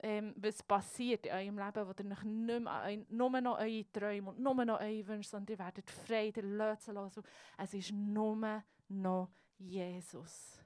ähm, 0.02 0.34
was 0.38 0.62
passiert 0.62 1.26
in 1.26 1.32
eurem 1.32 1.58
Leben, 1.58 1.88
wo 1.88 1.94
ihr 1.98 2.06
nicht 2.06 2.24
mehr, 2.24 3.06
nur 3.10 3.42
noch 3.42 3.60
eure 3.60 3.92
Träume 3.92 4.30
und 4.30 4.40
nur 4.40 4.66
noch 4.66 4.80
eure 4.80 5.08
Wünsche, 5.08 5.30
sondern 5.30 5.54
ihr 5.54 5.60
werdet 5.60 5.90
frei, 5.90 6.34
ihr 6.36 6.44
löst 6.44 6.88
los. 6.88 7.20
Es 7.58 7.74
ist 7.74 7.92
nur 7.92 8.64
noch 8.90 9.30
Jesus. 9.58 10.62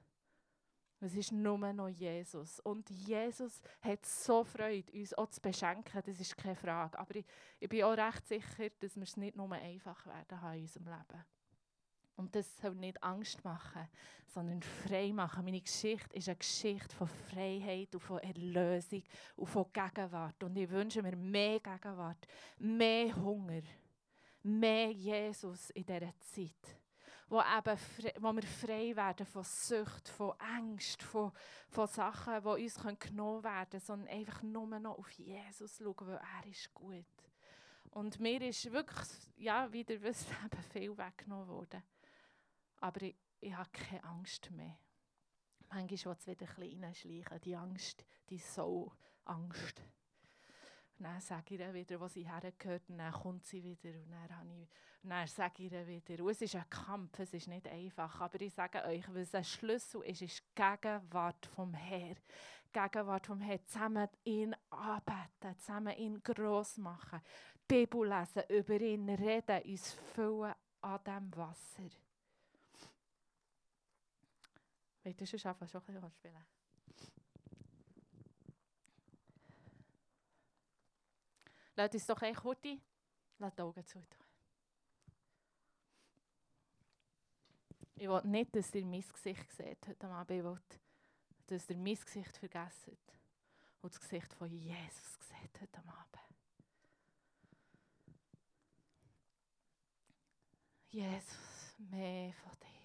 Es 1.02 1.14
ist 1.14 1.32
nur 1.32 1.58
noch 1.72 1.88
Jesus. 1.88 2.60
Und 2.60 2.90
Jesus 2.90 3.62
hat 3.80 4.04
so 4.04 4.44
Freude, 4.44 4.92
uns 4.92 5.14
auch 5.14 5.30
zu 5.30 5.40
beschenken, 5.40 6.02
das 6.04 6.20
ist 6.20 6.36
keine 6.36 6.56
Frage. 6.56 6.98
Aber 6.98 7.16
ich, 7.16 7.24
ich 7.58 7.68
bin 7.68 7.84
auch 7.84 7.96
recht 7.96 8.26
sicher, 8.26 8.68
dass 8.80 8.96
wir 8.96 9.04
es 9.04 9.16
nicht 9.16 9.36
nur 9.36 9.50
einfach 9.52 10.04
werden 10.06 10.40
haben 10.42 10.56
in 10.56 10.62
unserem 10.62 10.86
Leben. 10.88 11.24
Und 12.20 12.34
das 12.34 12.58
soll 12.60 12.74
nicht 12.74 13.02
Angst 13.02 13.42
machen, 13.44 13.88
sondern 14.26 14.60
frei 14.62 15.10
machen. 15.10 15.42
Meine 15.42 15.62
Geschichte 15.62 16.14
ist 16.14 16.28
eine 16.28 16.36
Geschichte 16.36 16.94
von 16.94 17.08
Freiheit 17.08 17.94
und 17.94 18.00
von 18.00 18.18
Erlösung 18.18 19.02
und 19.36 19.46
von 19.46 19.64
Gegenwart. 19.72 20.42
Und 20.42 20.54
ich 20.54 20.68
wünsche 20.68 21.00
mir 21.00 21.16
mehr 21.16 21.58
Gegenwart, 21.60 22.26
mehr 22.58 23.16
Hunger, 23.16 23.62
mehr 24.42 24.92
Jesus 24.92 25.70
in 25.70 25.86
dieser 25.86 26.12
Zeit. 26.20 26.76
Wo, 27.30 27.40
eben, 27.40 27.78
wo 28.18 28.32
wir 28.34 28.42
frei 28.42 28.94
werden 28.94 29.24
von 29.24 29.44
Sucht, 29.44 30.10
von 30.10 30.34
Angst, 30.40 31.02
von, 31.02 31.32
von 31.70 31.86
Sachen, 31.86 32.42
die 32.42 32.64
uns 32.64 32.98
genommen 32.98 33.44
werden 33.44 33.70
können, 33.70 33.80
sondern 33.80 34.08
einfach 34.08 34.42
nur 34.42 34.66
noch 34.78 34.98
auf 34.98 35.10
Jesus 35.12 35.78
schauen, 35.78 36.06
weil 36.06 36.20
er 36.42 36.50
ist 36.50 36.74
gut. 36.74 37.06
Und 37.92 38.20
mir 38.20 38.42
ist 38.42 38.70
wirklich, 38.70 39.08
ja, 39.38 39.72
wieder 39.72 39.94
was 40.02 40.26
eben 40.26 40.62
viel 40.70 40.98
weggenommen 40.98 41.48
worden. 41.48 41.82
Aber 42.80 43.02
ich, 43.02 43.16
ich 43.40 43.54
habe 43.54 43.70
keine 43.70 44.04
Angst 44.04 44.50
mehr. 44.50 44.76
Manchmal 45.68 46.16
will 46.16 46.16
es 46.18 46.26
wieder 46.26 46.46
ein 46.58 46.92
bisschen 46.92 47.40
die 47.40 47.56
Angst, 47.56 48.04
die 48.28 48.38
Soul-Angst. 48.38 49.82
Und 50.98 51.04
dann 51.04 51.20
sage 51.20 51.54
ich 51.54 51.60
ihr 51.60 51.72
wieder, 51.72 51.98
wo 51.98 52.08
sie 52.08 52.28
hergehört, 52.28 52.82
und 52.90 52.98
dann 52.98 53.12
kommt 53.12 53.46
sie 53.46 53.62
wieder. 53.62 53.88
Und 53.88 54.10
dann, 54.10 54.36
habe 54.36 54.50
ich, 54.52 54.68
und 55.02 55.10
dann 55.10 55.26
sage 55.26 55.62
ich 55.64 55.72
ihr 55.72 55.86
wieder. 55.86 56.22
Und 56.22 56.30
es 56.30 56.42
ist 56.42 56.56
ein 56.56 56.68
Kampf, 56.68 57.18
es 57.20 57.32
ist 57.32 57.48
nicht 57.48 57.66
einfach. 57.68 58.20
Aber 58.20 58.38
ich 58.40 58.52
sage 58.52 58.84
euch, 58.84 59.04
was 59.14 59.34
ein 59.34 59.44
Schlüssel 59.44 60.02
ist, 60.02 60.20
ist 60.20 60.40
die 60.40 60.62
Gegenwart 60.62 61.46
vom 61.46 61.72
Herrn. 61.72 62.18
Gegenwart 62.72 63.26
vom 63.26 63.40
Herrn. 63.40 63.64
Zusammen 63.66 64.08
ihn 64.24 64.54
anbeten, 64.68 65.58
zusammen 65.58 65.96
ihn 65.96 66.22
gross 66.22 66.76
machen, 66.76 67.22
Bibel 67.66 68.06
lesen, 68.06 68.42
über 68.50 68.78
ihn 68.80 69.08
reden, 69.08 69.62
uns 69.62 69.92
füllen 69.92 70.54
an 70.82 71.00
diesem 71.04 71.36
Wasser. 71.36 71.88
Ihr 75.18 75.26
schon 75.26 75.50
einfach 75.50 75.68
schon 75.68 75.80
ein 75.80 75.94
bisschen 75.94 76.10
spielen? 76.10 76.44
Lass 81.76 81.94
uns 81.94 82.06
doch 82.06 82.22
echt 82.22 82.40
kurz 82.40 82.60
die 82.60 82.80
Augen 83.40 83.86
zu 83.86 83.98
tun. 83.98 84.06
Ich 87.96 88.08
will 88.08 88.22
nicht, 88.24 88.54
dass 88.54 88.74
ihr 88.74 88.86
mein 88.86 89.00
Gesicht 89.00 89.52
seht 89.52 89.86
heute 89.86 90.06
Abend. 90.08 90.30
Ich 90.38 90.44
will, 90.44 90.60
dass 91.46 91.70
ihr 91.70 91.76
mein 91.76 91.94
Gesicht 91.94 92.36
vergessen 92.36 92.96
und 93.82 93.92
das 93.92 94.00
Gesicht 94.00 94.32
von 94.34 94.50
Jesus 94.50 95.18
seht 95.20 95.60
heute 95.60 95.78
Abend. 95.78 96.20
Jesus, 100.88 101.74
mehr 101.78 102.32
von 102.32 102.52
dir. 102.60 102.79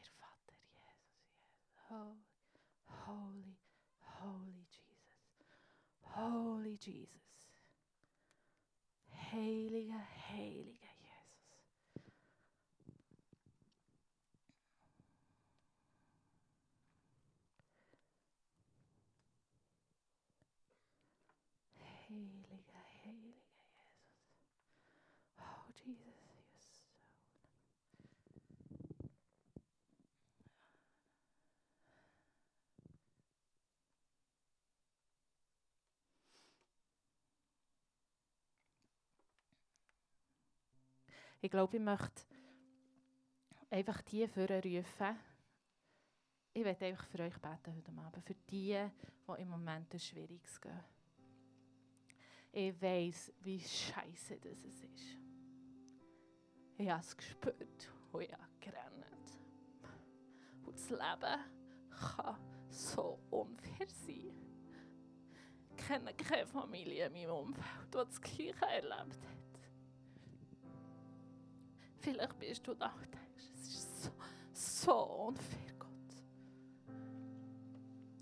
Holy, 1.90 2.26
holy, 2.86 3.58
holy 4.02 4.66
Jesus. 4.72 5.26
Holy 6.02 6.78
Jesus. 6.78 7.50
Heilige, 9.32 10.08
heilige 10.30 10.85
Ich 41.46 41.52
glaube, 41.52 41.78
ich 41.78 41.84
möchte 41.84 42.24
einfach 43.70 44.02
die 44.02 44.24
rufen. 44.24 45.20
Ich 46.56 46.66
werde 46.66 46.86
einfach 46.88 47.06
für 47.06 47.20
euch 47.20 47.38
beten 47.38 47.76
heute 47.76 47.92
Abend. 48.04 48.26
Für 48.26 48.34
die, 48.34 48.76
die 49.28 49.42
im 49.42 49.50
Moment 49.50 49.94
ein 49.94 50.00
Schwieriges 50.00 50.60
gehen. 50.60 50.84
Ich 52.52 52.82
weiß, 52.82 53.32
wie 53.42 53.60
scheiße 53.60 54.40
das 54.40 54.64
ist. 54.64 54.88
Ich 56.78 56.90
habe 56.90 57.02
es 57.02 57.16
gespürt 57.16 57.92
und 58.12 58.22
ich 58.24 58.34
habe 58.34 58.44
gerannt. 58.60 59.06
Und 60.66 60.76
das 60.76 60.90
Leben 60.90 61.44
kann 61.92 62.40
so 62.72 63.20
unfair 63.30 63.88
sein. 63.88 64.34
Ich 65.70 65.86
kenne 65.86 66.12
keine 66.16 66.48
Familie 66.48 67.06
in 67.06 67.14
meinem 67.14 67.36
Umfeld, 67.36 67.94
die 67.94 67.98
das 67.98 68.20
Gleiche 68.20 68.66
erlebt 68.66 69.22
hat. 69.22 69.45
Vielleicht 72.06 72.38
bist 72.38 72.68
du 72.68 72.76
da 72.76 72.94
und 73.02 73.12
denkst, 73.12 73.50
es 73.56 73.68
ist 73.68 74.04
so, 74.04 74.12
so 74.54 74.94
unfair, 75.26 75.74
Gott. 75.80 75.90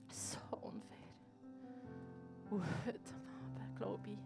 So 0.09 0.39
unfair. 0.55 1.11
Und 2.49 2.63
heute 2.85 3.13
Abend 3.57 3.75
glaube 3.75 4.09
ich, 4.11 4.19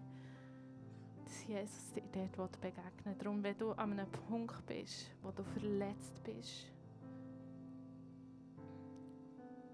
dass 1.23 1.47
Jesus 1.47 1.91
dir 1.91 2.29
dort 2.35 2.61
begegnen 2.61 2.83
will. 3.03 3.15
Darum, 3.15 3.41
wenn 3.41 3.57
du 3.57 3.71
an 3.71 3.93
einem 3.93 4.11
Punkt 4.11 4.63
bist, 4.67 5.09
wo 5.23 5.31
du 5.31 5.43
verletzt 5.43 6.23
bist, 6.23 6.71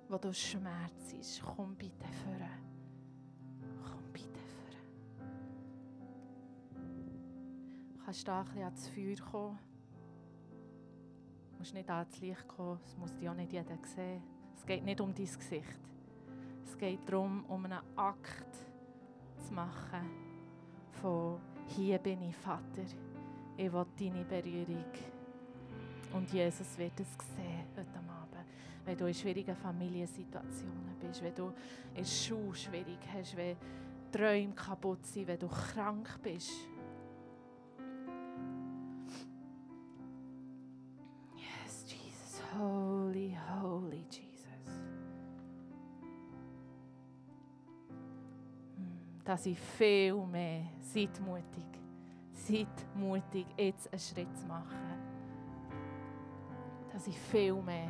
wo 0.08 0.18
du 0.18 0.34
Schmerz 0.34 1.12
ist, 1.12 1.44
komm 1.44 1.76
bitte 1.76 2.08
voran. 2.24 2.64
Komm 3.84 4.14
bitte 4.14 4.40
voran. 4.40 4.88
Du 7.92 8.06
kannst 8.06 8.26
da 8.26 8.40
ein 8.40 8.46
bisschen 8.46 8.64
ans 8.64 8.88
Feuer 8.88 9.18
kommen 9.30 9.73
musst 11.64 11.76
nicht 11.76 11.90
ans 11.90 12.20
Licht 12.20 12.46
kommen, 12.46 12.78
es 12.86 12.98
muss 12.98 13.16
dich 13.16 13.30
auch 13.30 13.34
nicht 13.34 13.54
jeder 13.54 13.78
sehen. 13.96 14.22
Es 14.54 14.66
geht 14.66 14.84
nicht 14.84 15.00
um 15.00 15.16
dein 15.16 15.26
Gesicht. 15.26 15.80
Es 16.66 16.78
geht 16.78 17.00
darum, 17.08 17.46
um 17.46 17.64
einen 17.64 17.80
Akt 17.96 18.54
zu 19.48 19.54
machen 19.54 20.10
von 21.02 21.40
«Hier 21.68 22.00
bin 22.00 22.22
ich, 22.24 22.36
Vater, 22.36 22.84
ich 23.56 23.72
will 23.72 23.86
deine 23.98 24.26
Berührung». 24.26 24.92
Und 26.12 26.34
Jesus 26.34 26.78
wird 26.78 27.00
es 27.00 27.08
sehen 27.34 27.66
heute 27.78 28.12
Abend. 28.12 28.46
Wenn 28.84 28.98
du 28.98 29.06
in 29.06 29.14
schwierigen 29.14 29.56
Familiensituationen 29.56 30.98
bist, 31.00 31.24
wenn 31.24 31.34
du 31.34 31.54
in 31.96 32.04
Schule 32.04 32.56
schwierig 32.56 33.00
hast, 33.14 33.38
wenn 33.38 33.56
Träume 34.12 34.54
kaputt 34.54 35.06
sind, 35.06 35.28
wenn 35.28 35.40
du 35.40 35.48
krank 35.48 36.10
bist, 36.22 36.52
Dass 49.34 49.48
ich 49.48 49.58
viel 49.58 50.14
mehr, 50.28 50.62
seid 50.80 51.20
mutig, 51.22 51.66
seid 52.34 52.68
mutig, 52.94 53.48
jetzt 53.58 53.92
einen 53.92 54.00
Schritt 54.00 54.38
zu 54.38 54.46
machen. 54.46 54.78
Dass 56.92 57.08
ich 57.08 57.18
viel 57.18 57.56
mehr. 57.56 57.90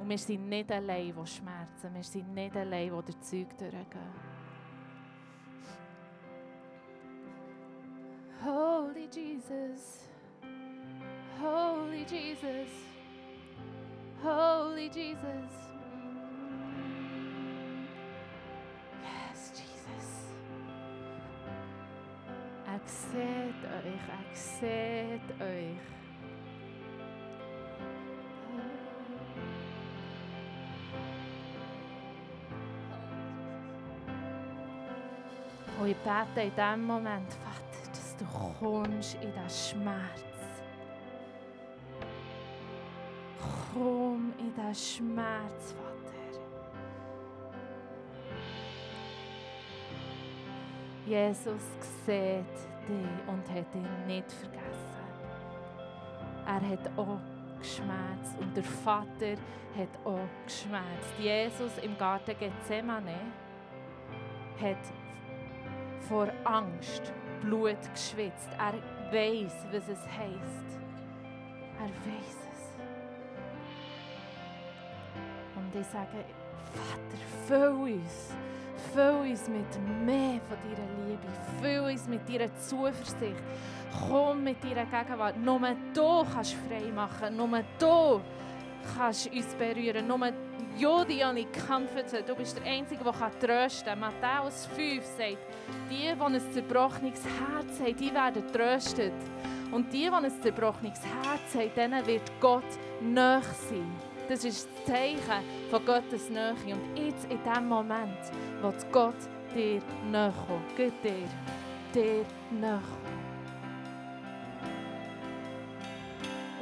Und 0.00 0.08
wir 0.08 0.16
sind 0.16 0.48
nicht 0.48 0.72
allein, 0.72 1.12
die 1.14 1.26
schmerzen. 1.26 1.94
Wir 1.94 2.02
sind 2.02 2.32
nicht 2.32 2.56
allein, 2.56 2.90
die 2.96 3.12
der 3.12 3.20
Zeug 3.20 3.58
durchgehen. 3.58 3.84
Holy 8.42 9.06
Jesus. 9.12 10.08
Holy 11.42 12.06
Jesus. 12.08 12.70
Holy 14.22 14.86
Jesus. 14.86 15.63
Sehe 22.86 23.52
euch, 23.64 24.32
ich 24.32 24.38
sehe 24.38 25.20
euch. 25.40 25.94
Und 35.80 35.88
ich 35.88 35.96
bete 35.96 36.40
in 36.40 36.54
diesem 36.54 36.86
Moment, 36.86 37.32
Vater, 37.32 37.90
dass 37.90 38.16
du 38.16 38.24
kommst 38.58 39.14
in 39.14 39.32
diesen 39.32 39.50
Schmerz. 39.50 40.22
Komm 43.72 44.32
in 44.38 44.54
diesen 44.54 44.74
Schmerz, 44.74 45.72
Vater. 45.72 45.94
Jesus 51.06 51.62
sieht 52.06 52.73
dich 52.88 53.28
und 53.28 53.48
hat 53.50 53.74
dich 53.74 54.06
nicht 54.06 54.32
vergessen. 54.32 54.94
Er 56.46 56.60
hat 56.60 56.98
auch 56.98 57.18
geschmerzt 57.58 58.38
und 58.40 58.56
der 58.56 58.64
Vater 58.64 59.36
hat 59.76 59.88
auch 60.04 60.28
geschmerzt. 60.44 61.18
Jesus 61.18 61.78
im 61.82 61.96
Garten 61.96 62.36
Gethsemane 62.38 63.16
hat 64.60 64.92
vor 66.00 66.28
Angst 66.44 67.12
Blut 67.40 67.78
geschwitzt. 67.92 68.48
Er 68.58 68.74
weiß, 69.12 69.66
was 69.72 69.88
es 69.88 70.06
heißt. 70.06 70.78
Er 71.78 71.88
weiß 71.88 72.38
es. 72.52 72.78
Und 75.56 75.80
ich 75.80 75.86
sage, 75.86 76.24
Vater, 76.72 77.18
füll 77.46 77.94
uns. 77.94 78.34
Füll 78.92 79.30
uns 79.30 79.48
mit 79.48 80.04
mehr 80.04 80.40
von 80.48 80.58
deiner 80.62 81.06
Liebe. 81.06 81.26
Füll 81.60 81.92
uns 81.92 82.06
mit 82.06 82.28
deiner 82.28 82.54
Zuversicht. 82.56 83.42
Komm 84.08 84.44
mit 84.44 84.62
deiner 84.62 84.84
Gegenwart. 84.84 85.36
Nur 85.36 85.60
du 85.94 86.24
kannst 86.32 86.54
frei 86.68 86.90
machen. 86.92 87.36
Nur 87.36 87.48
du 87.78 88.20
kannst 88.96 89.32
uns 89.32 89.54
berühren. 89.54 90.06
Nur 90.06 90.32
Jodi 90.76 91.20
Joni 91.20 91.46
Comforter. 91.66 92.22
Du 92.22 92.34
bist 92.34 92.58
der 92.58 92.64
Einzige, 92.64 93.04
der 93.04 93.38
trösten 93.40 93.86
kann. 93.86 94.00
Matthäus 94.00 94.66
5 94.74 95.04
sagt, 95.04 95.38
die, 95.88 96.12
die 96.12 96.20
ein 96.20 96.52
zerbrochenes 96.52 97.22
Herz 97.24 97.80
haben, 97.80 97.96
die 97.96 98.12
werden 98.12 98.52
tröstet. 98.52 99.12
Und 99.70 99.92
die, 99.92 100.02
die 100.02 100.10
ein 100.10 100.42
zerbrochenes 100.42 101.00
Herz 101.04 101.54
haben, 101.54 101.70
denen 101.76 102.06
wird 102.06 102.28
Gott 102.40 102.64
nahe 103.00 103.42
sein. 103.42 104.13
Das 104.28 104.42
ist 104.42 104.68
das 104.68 104.84
Zeichen 104.86 105.44
von 105.70 105.84
Gottes 105.84 106.30
Nähe. 106.30 106.54
Und 106.66 106.96
jetzt 106.96 107.30
in 107.30 107.38
dem 107.44 107.68
Moment, 107.68 108.18
wo 108.62 108.72
Gott 108.90 109.14
dir 109.54 109.82
nahe 110.10 110.32
kommt, 110.46 110.76
Gott 110.76 111.04
dir, 111.04 111.28
dir 111.94 112.24
kommt. 112.50 112.82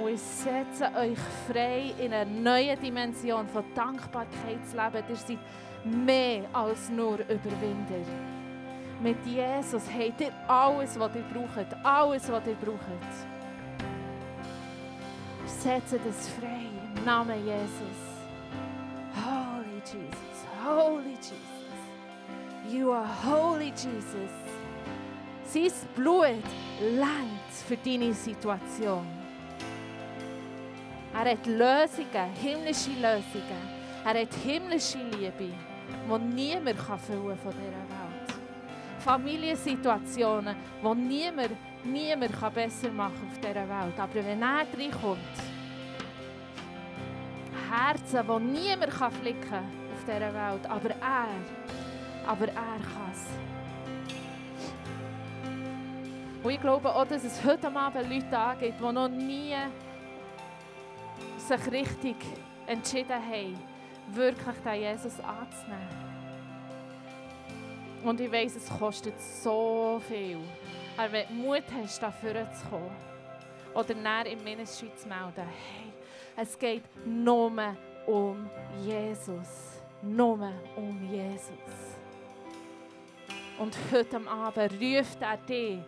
Und 0.03 0.09
ich 0.09 0.21
setze 0.21 0.91
euch 0.97 1.19
frei, 1.49 1.95
in 1.99 2.13
einer 2.13 2.29
neuen 2.29 2.81
Dimension 2.81 3.47
von 3.47 3.63
Dankbarkeit 3.75 4.67
zu 4.67 4.77
leben. 4.77 5.05
Ihr 5.09 5.17
seid 5.17 5.39
mehr 5.85 6.45
als 6.53 6.91
nur 6.91 7.21
Überwinder. 7.21 8.05
Mit 9.01 9.25
Jesus 9.25 9.85
habt 9.89 10.21
ihr 10.21 10.33
alles, 10.49 10.99
was 10.99 11.15
ihr 11.15 11.23
braucht. 11.23 11.85
Alles, 11.85 12.33
was 12.33 12.47
ihr 12.47 12.55
braucht. 12.55 13.13
Setze 15.47 16.01
das 16.05 16.29
frei 16.31 16.82
im 17.03 17.07
Namen 17.07 17.45
Jesus. 17.45 17.99
Holy 19.15 19.81
Jesus, 19.85 20.47
Holy 20.65 21.15
Jesus. 21.15 21.37
You 22.71 22.93
are 22.93 23.09
holy 23.25 23.71
Jesus. 23.71 24.31
Sein 25.45 25.71
Blut 25.97 26.45
langt 26.97 27.53
für 27.67 27.77
deine 27.77 28.15
Situation. 28.15 29.07
Er 31.15 31.33
hat 31.33 31.47
Lösungen, 31.47 32.33
himmlische 32.41 32.91
Lösungen. 32.91 33.63
Er 34.05 34.23
hat 34.23 34.35
himmlische 34.45 34.99
Liebe, 34.99 35.53
die 36.09 36.35
niemand 36.35 36.79
kann 36.87 36.99
füllen 36.99 37.37
von 37.37 37.53
dieser 37.53 37.85
Welt. 37.91 38.33
Familiensituationen, 39.01 40.57
die 40.83 40.95
niemand, 40.95 41.51
niemand 41.85 42.33
kann 42.39 42.53
besser 42.53 42.91
machen 42.91 43.29
auf 43.29 43.39
dieser 43.39 43.69
Welt. 43.69 43.99
Aber 43.99 44.15
wenn 44.15 44.41
er 44.41 44.67
reinkommt, 44.79 45.52
Herzen, 47.73 48.27
die 48.27 48.61
niemand 48.61 48.93
kann 48.93 49.11
flicken 49.13 49.65
auf 49.95 50.05
dieser 50.05 50.35
Welt, 50.35 50.67
aber 50.69 50.91
er, 50.91 51.29
aber 52.27 52.49
er 52.49 52.55
kann 52.55 53.13
es. 53.13 53.27
Und 56.43 56.51
ich 56.51 56.61
glaube 56.61 56.95
auch, 56.95 57.07
dass 57.07 57.25
es 57.25 57.43
heute 57.45 57.75
Abend 57.75 58.11
Leute 58.11 58.37
angeht, 58.37 58.75
die 58.79 58.93
noch 58.93 59.09
nie 59.09 59.55
sich 61.39 61.73
richtig 61.73 62.17
entschieden 62.67 63.13
haben, 63.13 63.59
wirklich 64.09 64.57
den 64.65 64.81
Jesus 64.83 65.21
anzunehmen. 65.21 66.13
Und 68.05 68.21
ich 68.21 68.33
weiss, 68.33 68.57
es 68.57 68.69
kostet 68.69 69.21
so 69.21 70.03
viel. 70.09 70.39
Aber 70.97 71.13
wenn 71.13 71.29
du 71.29 71.35
Mut 71.35 71.63
hast, 71.81 72.03
dafür 72.03 72.51
zu 72.53 72.67
kommen 72.69 72.91
oder 73.75 73.95
näher 73.95 74.27
im 74.33 74.43
Ministry 74.43 74.91
zu 74.97 75.09
melden, 75.09 75.37
hey, 75.37 75.92
es 76.37 76.59
geht 76.59 76.85
nur 77.07 77.53
um 78.07 78.51
Jesus. 78.85 79.81
Nur 80.03 80.51
um 80.77 81.09
Jesus. 81.11 81.53
Und 83.59 83.77
heute 83.93 84.21
Abend 84.29 84.73
ruft 84.73 85.21
er 85.21 85.37
dich 85.37 85.79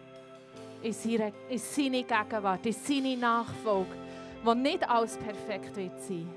in 0.83 0.93
seine, 0.93 1.33
in 1.49 1.59
seine 1.59 2.05
Gegenwart, 2.05 2.67
in 2.67 2.73
seine 2.73 3.17
Nachfolge 3.17 4.05
wo 4.45 4.53
nicht 4.53 4.89
alles 4.89 5.17
perfekt 5.17 5.75
wird 5.75 6.01
sein. 6.03 6.29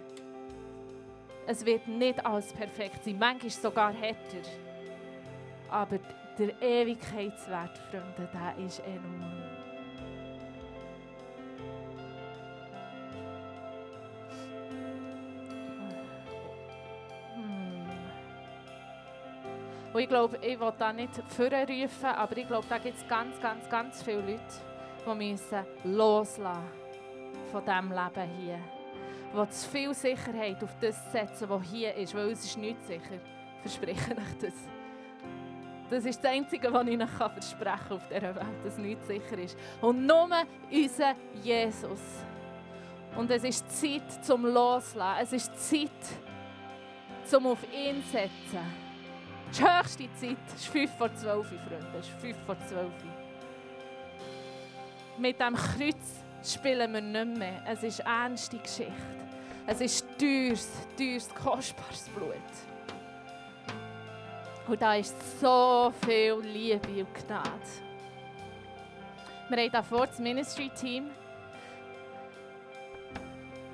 Es 1.45 1.65
wird 1.65 1.87
nicht 1.87 2.25
alles 2.25 2.51
perfekt 2.53 3.03
sein, 3.03 3.19
manchmal 3.19 3.51
sogar 3.51 3.93
härter. 3.93 4.49
Aber 5.69 5.99
der 6.39 6.61
Ewigkeitswert, 6.61 7.77
Freunde, 7.89 8.29
der 8.33 8.65
ist 8.65 8.79
enorm. 8.79 9.56
Und 19.97 20.03
ich 20.03 20.09
glaube, 20.09 20.37
ich 20.43 20.59
will 20.59 20.73
da 20.77 20.93
nicht 20.93 21.15
vorrufen, 21.27 22.05
aber 22.05 22.37
ich 22.37 22.47
glaube, 22.47 22.67
da 22.69 22.77
gibt 22.77 22.99
es 22.99 23.07
ganz, 23.07 23.41
ganz, 23.41 23.67
ganz 23.67 24.03
viele 24.03 24.21
Leute, 24.21 24.43
die 25.03 25.15
müssen 25.15 25.65
loslassen 25.85 26.61
von 27.51 27.65
diesem 27.65 27.89
Leben 27.89 28.29
hier. 28.39 28.59
Wo 29.33 29.43
zu 29.47 29.67
viel 29.67 29.95
Sicherheit 29.95 30.63
auf 30.63 30.69
das 30.79 31.11
setzen, 31.11 31.49
was 31.49 31.63
hier 31.63 31.95
ist, 31.95 32.13
weil 32.13 32.29
es 32.29 32.45
ist 32.45 32.59
nicht 32.59 32.79
sicher. 32.85 33.19
Verspreche 33.61 34.13
ich 34.13 34.37
das. 34.39 34.53
Das 35.89 36.05
ist 36.05 36.23
das 36.23 36.31
Einzige, 36.31 36.71
was 36.71 36.85
ich 36.85 36.93
Ihnen 36.93 37.07
versprechen 37.07 37.79
kann 37.87 37.97
auf 37.97 38.07
dieser 38.07 38.35
Welt, 38.35 38.65
dass 38.65 38.77
nichts 38.77 39.07
sicher 39.07 39.37
ist. 39.39 39.57
Und 39.81 40.05
nur 40.05 40.29
unser 40.71 41.15
Jesus. 41.41 42.01
Und 43.15 43.31
es 43.31 43.43
ist 43.43 43.81
Zeit 43.81 44.23
zum 44.23 44.45
Loslassen. 44.45 45.23
Es 45.23 45.33
ist 45.33 45.71
Zeit 45.71 45.89
zum 47.25 47.47
auf 47.47 47.63
ihn 47.73 48.03
setzen. 48.03 48.86
Die 49.55 49.63
höchste 49.63 50.13
Zeit 50.13 50.37
ist 50.55 50.67
5 50.67 50.97
vor 50.97 51.13
12, 51.13 51.47
Freunde. 51.47 51.87
Es 51.99 52.07
ist 52.07 52.19
5 52.21 52.37
vor 52.45 52.57
12. 52.67 52.91
Mit 55.17 55.39
dem 55.39 55.55
Kreuz 55.55 56.23
spielen 56.43 56.93
wir 56.93 57.01
nicht 57.01 57.39
mehr. 57.39 57.61
Es 57.65 57.81
ist 57.83 57.99
ernste 58.01 58.57
Geschichte. 58.57 58.93
Es 59.65 59.81
ist 59.81 60.05
teures, 60.17 60.69
teures, 60.97 61.29
kostbares 61.33 62.09
Blut. 62.09 62.35
Und 64.67 64.81
da 64.81 64.95
ist 64.95 65.15
so 65.39 65.91
viel 66.05 66.39
Liebe 66.41 67.05
und 67.05 67.13
Gnade. 67.27 67.49
Wir 69.49 69.57
haben 69.57 69.71
hier 69.71 69.83
vor 69.83 70.07
das 70.07 70.19
Ministry-Team. 70.19 71.09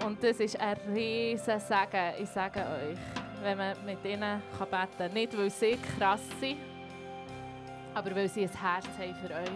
Und 0.05 0.23
das 0.23 0.39
ist 0.39 0.59
ein 0.59 0.77
riesen 0.93 1.59
Segen, 1.59 2.13
ich 2.21 2.29
sage 2.29 2.59
euch, 2.59 3.22
wenn 3.43 3.57
man 3.57 3.75
mit 3.85 4.03
ihnen 4.05 4.41
beten 4.57 4.87
kann. 4.97 5.13
Nicht, 5.13 5.37
weil 5.37 5.49
sie 5.49 5.77
krass 5.97 6.21
sind, 6.39 6.57
aber 7.93 8.15
weil 8.15 8.27
sie 8.29 8.43
ein 8.43 8.49
Herz 8.49 8.85
haben 8.97 9.15
für 9.15 9.33
euch. 9.33 9.49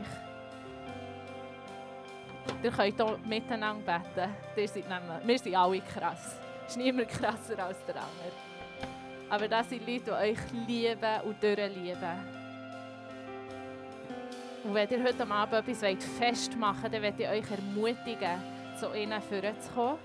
Ihr 2.63 2.71
könnt 2.71 2.95
hier 2.95 3.19
miteinander 3.25 4.01
beten. 4.15 4.35
Ihr 4.55 4.67
seid 4.67 4.89
nämlich, 4.89 5.27
wir 5.27 5.39
sind 5.39 5.55
alle 5.55 5.81
krass. 5.81 6.39
Es 6.65 6.71
ist 6.71 6.77
niemand 6.77 7.09
krasser 7.09 7.59
als 7.59 7.83
der 7.85 7.95
andere. 7.95 8.31
Aber 9.29 9.47
das 9.47 9.69
sind 9.69 9.87
Leute, 9.87 10.03
die 10.05 10.11
euch 10.11 10.37
lieben 10.67 11.21
und 11.23 11.41
durchlieben. 11.41 12.37
Und 14.63 14.73
wenn 14.73 14.89
ihr 14.89 15.03
heute 15.03 15.29
Abend 15.29 15.69
etwas 15.69 16.05
festmachen 16.17 16.83
wollt, 16.83 16.93
dann 16.93 17.01
möchte 17.01 17.23
ich 17.23 17.29
euch 17.29 17.51
ermutigen, 17.51 18.41
zu 18.79 18.93
ihnen 18.93 19.21
vorzukommen. 19.21 19.97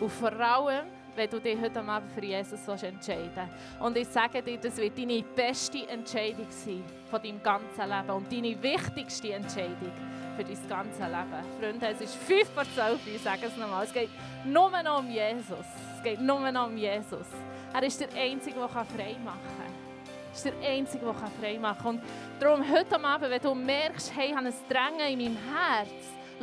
Und 0.00 0.10
vor 0.10 0.32
allem, 0.32 0.86
wenn 1.14 1.28
du 1.28 1.40
dich 1.40 1.60
heute 1.60 1.80
Abend 1.80 2.10
für 2.12 2.24
Jesus 2.24 2.66
entscheiden 2.68 3.30
willst. 3.34 3.80
Und 3.80 3.96
ich 3.96 4.08
sage 4.08 4.42
dir, 4.42 4.58
das 4.58 4.76
wird 4.76 4.96
deine 4.96 5.22
beste 5.22 5.88
Entscheidung 5.88 6.46
sein 6.50 6.82
von 7.10 7.22
deinem 7.22 7.42
ganzen 7.42 7.88
Leben 7.88 8.10
und 8.10 8.32
deine 8.32 8.62
wichtigste 8.62 9.32
Entscheidung 9.32 9.92
für 10.36 10.44
dein 10.44 10.68
ganzes 10.68 11.00
Leben. 11.00 11.60
Freunde, 11.60 11.86
es 11.88 12.00
ist 12.00 12.14
5 12.16 12.48
vor 12.50 12.64
12 12.74 13.06
ich 13.14 13.22
sage 13.22 13.46
es 13.46 13.56
nochmal. 13.56 13.84
Es 13.84 13.92
geht 13.92 14.10
nur 14.44 14.70
noch 14.82 15.00
um 15.00 15.10
Jesus. 15.10 15.66
Es 15.96 16.02
geht 16.02 16.20
nur 16.20 16.50
noch 16.50 16.66
um 16.66 16.76
Jesus. 16.76 17.26
Er 17.74 17.82
ist 17.82 18.00
der 18.00 18.08
Einzige, 18.14 18.58
der 18.58 18.68
frei 18.68 19.16
machen 19.24 19.40
kann. 19.56 20.32
ist 20.32 20.44
der 20.44 20.58
Einzige, 20.62 21.04
der 21.04 21.14
frei 21.14 21.58
machen 21.58 21.78
kann. 21.82 21.94
Und 21.96 22.02
darum 22.40 22.70
heute 22.70 23.02
Abend, 23.02 23.30
wenn 23.30 23.42
du 23.42 23.54
merkst, 23.54 24.12
hey, 24.16 24.30
ich 24.30 24.36
habe 24.36 24.46
ein 24.46 24.54
Drängen 24.68 25.12
in 25.12 25.18
meinem 25.18 25.38
Herz, 25.54 25.90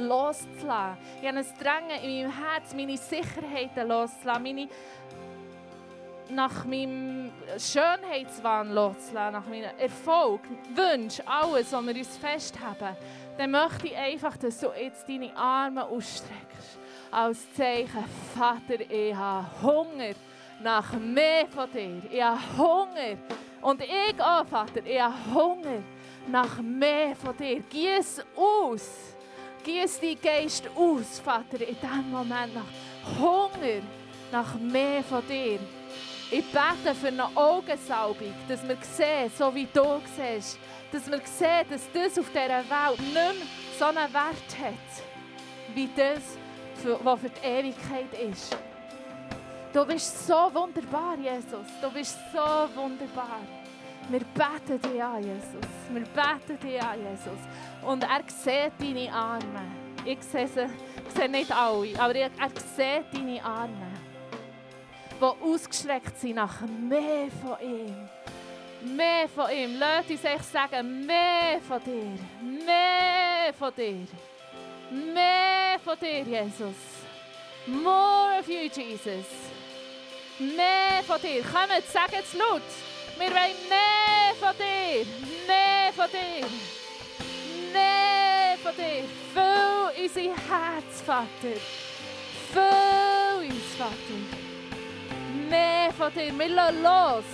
loszulassen. 0.07 0.97
Ich 1.21 1.27
habe 1.27 1.39
ein 1.39 1.45
Drängen 1.59 2.03
in 2.03 2.23
meinem 2.23 2.43
Herz, 2.43 2.73
meine 2.73 2.97
Sicherheiten 2.97 3.87
loszulassen, 3.87 4.43
meine 4.43 4.69
nach 6.31 6.63
meinem 6.63 7.31
Schönheitswahn 7.57 8.71
loszulassen, 8.71 9.33
nach 9.33 9.47
meinem 9.47 9.71
Erfolg, 9.77 10.41
Wunsch, 10.75 11.19
alles, 11.25 11.71
was 11.71 11.85
wir 11.85 11.95
uns 11.95 12.17
festhaben, 12.17 12.95
dann 13.37 13.51
möchte 13.51 13.87
ich 13.87 13.97
einfach, 13.97 14.37
dass 14.37 14.59
du 14.59 14.67
jetzt 14.79 15.07
deine 15.09 15.35
Arme 15.35 15.85
ausstreckst. 15.85 16.79
Als 17.11 17.51
Zeichen, 17.53 18.05
Vater, 18.35 18.81
ich 18.87 19.15
habe 19.15 19.47
Hunger 19.63 20.13
nach 20.61 20.93
mehr 20.93 21.47
von 21.47 21.71
dir. 21.71 22.01
Ich 22.11 22.21
habe 22.21 22.39
Hunger. 22.57 23.17
Und 23.61 23.81
ich 23.81 24.21
auch, 24.21 24.45
Vater, 24.45 24.85
ich 24.85 25.01
habe 25.01 25.15
Hunger 25.33 25.81
nach 26.27 26.61
mehr 26.61 27.15
von 27.15 27.35
dir. 27.35 27.61
Gieß 27.61 28.23
aus. 28.35 29.15
Gieß 29.63 29.99
die 29.99 30.15
Geist 30.15 30.69
aus, 30.75 31.19
Vater, 31.19 31.61
in 31.67 31.75
diesem 31.75 32.11
Moment 32.11 32.53
nach 32.55 33.19
Hunger 33.19 33.81
nach 34.31 34.55
mehr 34.55 35.03
von 35.03 35.25
dir. 35.27 35.59
Ich 36.31 36.45
bete 36.51 36.93
für 36.93 37.07
eine 37.07 37.25
Augensalbung, 37.35 38.33
dass 38.47 38.67
wir 38.67 38.77
sehen, 38.81 39.31
so 39.35 39.53
wie 39.53 39.67
du 39.73 39.99
siehst, 40.15 40.59
dass 40.91 41.09
wir 41.09 41.21
sehen, 41.25 41.65
dass 41.69 41.91
das 41.91 42.19
auf 42.19 42.29
dieser 42.29 42.47
Welt 42.47 42.99
nicht 42.99 43.13
mehr 43.13 43.33
so 43.77 43.85
einen 43.85 44.13
Wert 44.13 44.57
hat, 44.61 45.73
wie 45.73 45.89
das, 45.95 46.37
was 47.03 47.19
für 47.19 47.29
die 47.29 47.47
Ewigkeit 47.47 48.31
ist. 48.31 48.55
Du 49.73 49.85
bist 49.85 50.27
so 50.27 50.51
wunderbar, 50.53 51.17
Jesus. 51.17 51.67
Du 51.81 51.89
bist 51.91 52.17
so 52.31 52.79
wunderbar. 52.79 53.39
Wir 54.09 54.19
beten 54.19 54.81
dich 54.81 55.03
an, 55.03 55.23
Jesus. 55.23 55.69
Wir 55.91 56.01
beten 56.01 56.59
dich 56.59 56.81
an, 56.81 56.99
Jesus. 56.99 57.39
Und 57.85 58.03
er 58.03 58.21
sieht 58.27 58.73
deine 58.79 59.13
Arme. 59.13 59.61
Ich 60.05 60.21
sehe 60.23 60.47
sie, 60.47 60.65
ich 61.07 61.15
sehe 61.15 61.29
nicht 61.29 61.51
alle, 61.51 61.99
aber 61.99 62.15
er 62.15 62.29
sieht 62.75 63.13
deine 63.13 63.43
Arme 63.43 63.99
die 65.19 65.43
ausgestreckt 65.43 66.17
sind 66.17 66.35
nach 66.35 66.61
mehr 66.61 67.27
von 67.41 67.57
ihm. 67.61 68.09
Mehr 68.95 69.27
von 69.27 69.51
ihm. 69.51 69.77
Lass 69.77 70.09
uns 70.09 70.23
echt 70.23 70.51
sagen, 70.51 71.05
mehr 71.05 71.59
von 71.67 71.83
dir. 71.83 72.17
Mehr 72.65 73.53
von 73.57 73.73
dir. 73.75 74.07
Mehr 74.91 75.79
von 75.83 75.97
dir, 75.99 76.21
Jesus. 76.21 76.75
More 77.67 78.39
of 78.39 78.47
you, 78.47 78.69
Jesus. 78.69 79.25
Mehr 80.39 81.03
von 81.05 81.19
dir. 81.21 81.43
Kommt, 81.43 81.83
sag 81.91 82.13
es 82.13 82.33
laut. 82.33 82.61
Wir 83.19 83.29
wollen 83.29 83.59
mehr 83.69 84.33
von 84.39 84.55
dir. 84.57 85.05
Mehr 85.45 85.93
von 85.93 86.07
dir. 86.09 86.47
Mehr 87.71 88.57
von 88.63 88.75
dir. 88.75 89.03
Füll 89.33 90.03
unser 90.03 90.21
Herz, 90.21 91.01
Vater. 91.05 91.59
Füll 92.51 93.49
uns, 93.49 93.75
Vater 93.77 94.49
mehr 95.49 95.91
von 95.97 96.11
dir. 96.13 96.37
Wir 96.37 96.49
lassen 96.49 96.83
los. 96.83 97.25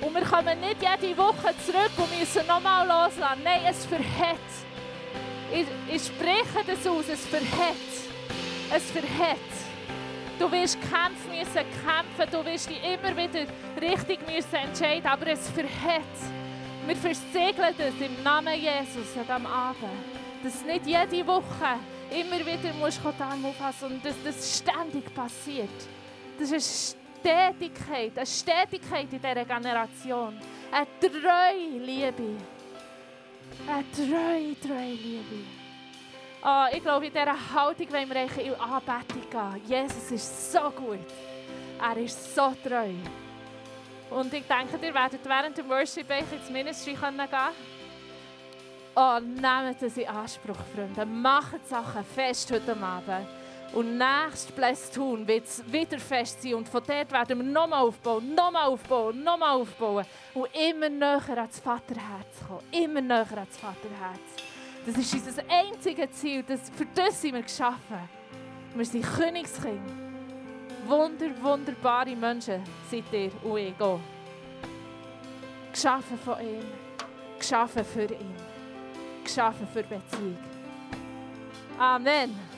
Und 0.00 0.14
wir 0.14 0.22
kommen 0.22 0.60
nicht 0.60 0.76
jede 0.80 1.16
Woche 1.16 1.54
zurück 1.64 1.92
und 1.96 2.18
müssen 2.18 2.46
nochmal 2.46 2.86
loslassen. 2.86 3.42
Nein, 3.42 3.62
es 3.68 3.86
verhält. 3.86 4.38
Ich, 5.52 5.94
ich 5.94 6.02
spreche 6.06 6.64
das 6.66 6.86
aus, 6.86 7.04
es 7.08 7.26
verhält. 7.26 7.76
Es 8.74 8.90
verhält. 8.90 9.63
Du 10.38 10.50
wirst 10.50 10.78
kämpfen 10.80 11.30
müssen, 11.30 11.52
kämpfen. 11.54 12.30
Du 12.30 12.44
wirst 12.44 12.68
dich 12.68 12.80
immer 12.82 13.16
wieder 13.16 13.46
richtig 13.80 14.20
müssen 14.26 14.54
entscheiden. 14.54 15.06
Aber 15.06 15.26
es 15.28 15.48
verhält. 15.50 16.04
Wir 16.86 16.96
versiegeln 16.96 17.74
das 17.78 17.94
im 18.00 18.22
Namen 18.22 18.60
Jesus 18.60 19.16
an 19.16 19.26
diesem 19.26 19.46
Abend. 19.46 19.90
Dass 20.42 20.64
nicht 20.64 20.86
jede 20.86 21.26
Woche 21.26 21.78
immer 22.10 22.40
wieder 22.40 22.74
musst 22.78 23.00
du 23.02 23.10
die 23.10 23.22
Arme 23.22 23.48
auffassen 23.48 23.92
und 23.92 24.04
dass 24.04 24.14
das 24.22 24.58
ständig 24.58 25.14
passiert. 25.14 25.70
Das 26.38 26.50
ist 26.50 26.98
Stetigkeit, 27.20 28.12
eine 28.16 28.26
Stetigkeit 28.26 29.10
in 29.10 29.20
dieser 29.20 29.44
Generation. 29.46 30.38
Eine 30.70 30.86
treue 31.00 31.78
Liebe. 31.78 32.36
Eine 33.66 33.84
treue, 33.92 34.60
treue 34.60 34.92
Liebe. 34.92 35.63
Oh, 36.46 36.66
ich 36.70 36.82
glaube, 36.82 37.06
in 37.06 37.12
dieser 37.12 37.54
Haltung 37.54 37.90
wollen 37.90 38.10
wir 38.10 38.44
in 38.44 38.54
Anbetung 38.56 39.30
gehen. 39.30 39.62
Jesus 39.66 40.10
ist 40.10 40.52
so 40.52 40.70
gut. 40.72 41.06
Er 41.80 41.96
ist 41.96 42.34
so 42.34 42.52
treu. 42.62 42.90
Und 44.10 44.34
ich 44.34 44.44
denke, 44.46 44.86
ihr 44.86 44.92
werdet 44.92 45.24
während 45.24 45.56
dem 45.56 45.68
Worship 45.70 46.06
ins 46.10 46.50
Ministry 46.50 46.92
gehen 46.92 47.00
können. 47.00 47.54
Oh, 48.94 49.18
nehmt 49.20 49.82
es 49.82 49.96
in 49.96 50.06
Anspruch, 50.06 50.58
Freunde. 50.74 51.06
Macht 51.06 51.66
Sachen 51.66 52.04
fest 52.04 52.52
heute 52.52 52.76
Abend. 52.76 53.26
Und 53.72 53.96
nächstes 53.96 54.52
Bless 54.52 54.90
tun 54.90 55.26
wird 55.26 55.46
es 55.46 55.64
wieder 55.72 55.98
fest 55.98 56.42
sein. 56.42 56.56
Und 56.56 56.68
von 56.68 56.82
dort 56.86 57.10
werden 57.10 57.38
wir 57.38 57.52
nochmal 57.52 57.80
aufbauen, 57.80 58.34
nochmal 58.34 58.66
aufbauen, 58.66 59.24
nochmal 59.24 59.60
aufbauen. 59.60 60.04
Und 60.34 60.48
immer 60.54 60.90
näher 60.90 61.38
ans 61.38 61.58
Vaterherz 61.58 62.46
kommen. 62.46 62.60
Immer 62.70 63.00
näher 63.00 63.32
ans 63.32 63.56
Vaterherz. 63.56 64.53
Das 64.86 64.96
ist 64.98 65.14
unser 65.14 65.42
einziges 65.48 66.10
Ziel. 66.12 66.42
Das, 66.42 66.70
für 66.70 66.86
das 66.94 67.20
sind 67.20 67.34
wir 67.34 67.42
geschaffen. 67.42 68.08
Wir 68.74 68.84
sind 68.84 69.04
Königskind. 69.04 69.80
Wunder, 70.86 71.30
wunderbare 71.42 72.14
Menschen 72.14 72.62
seid 72.90 73.04
ihr 73.12 73.30
und 73.44 73.58
ich. 73.58 73.78
Go. 73.78 73.98
Geschaffen 75.72 76.18
von 76.18 76.38
ihm. 76.40 76.64
Geschaffen 77.38 77.84
für 77.84 78.04
ihn. 78.04 78.34
Geschaffen 79.24 79.66
für 79.72 79.82
Beziehung. 79.82 80.36
Amen. 81.78 82.53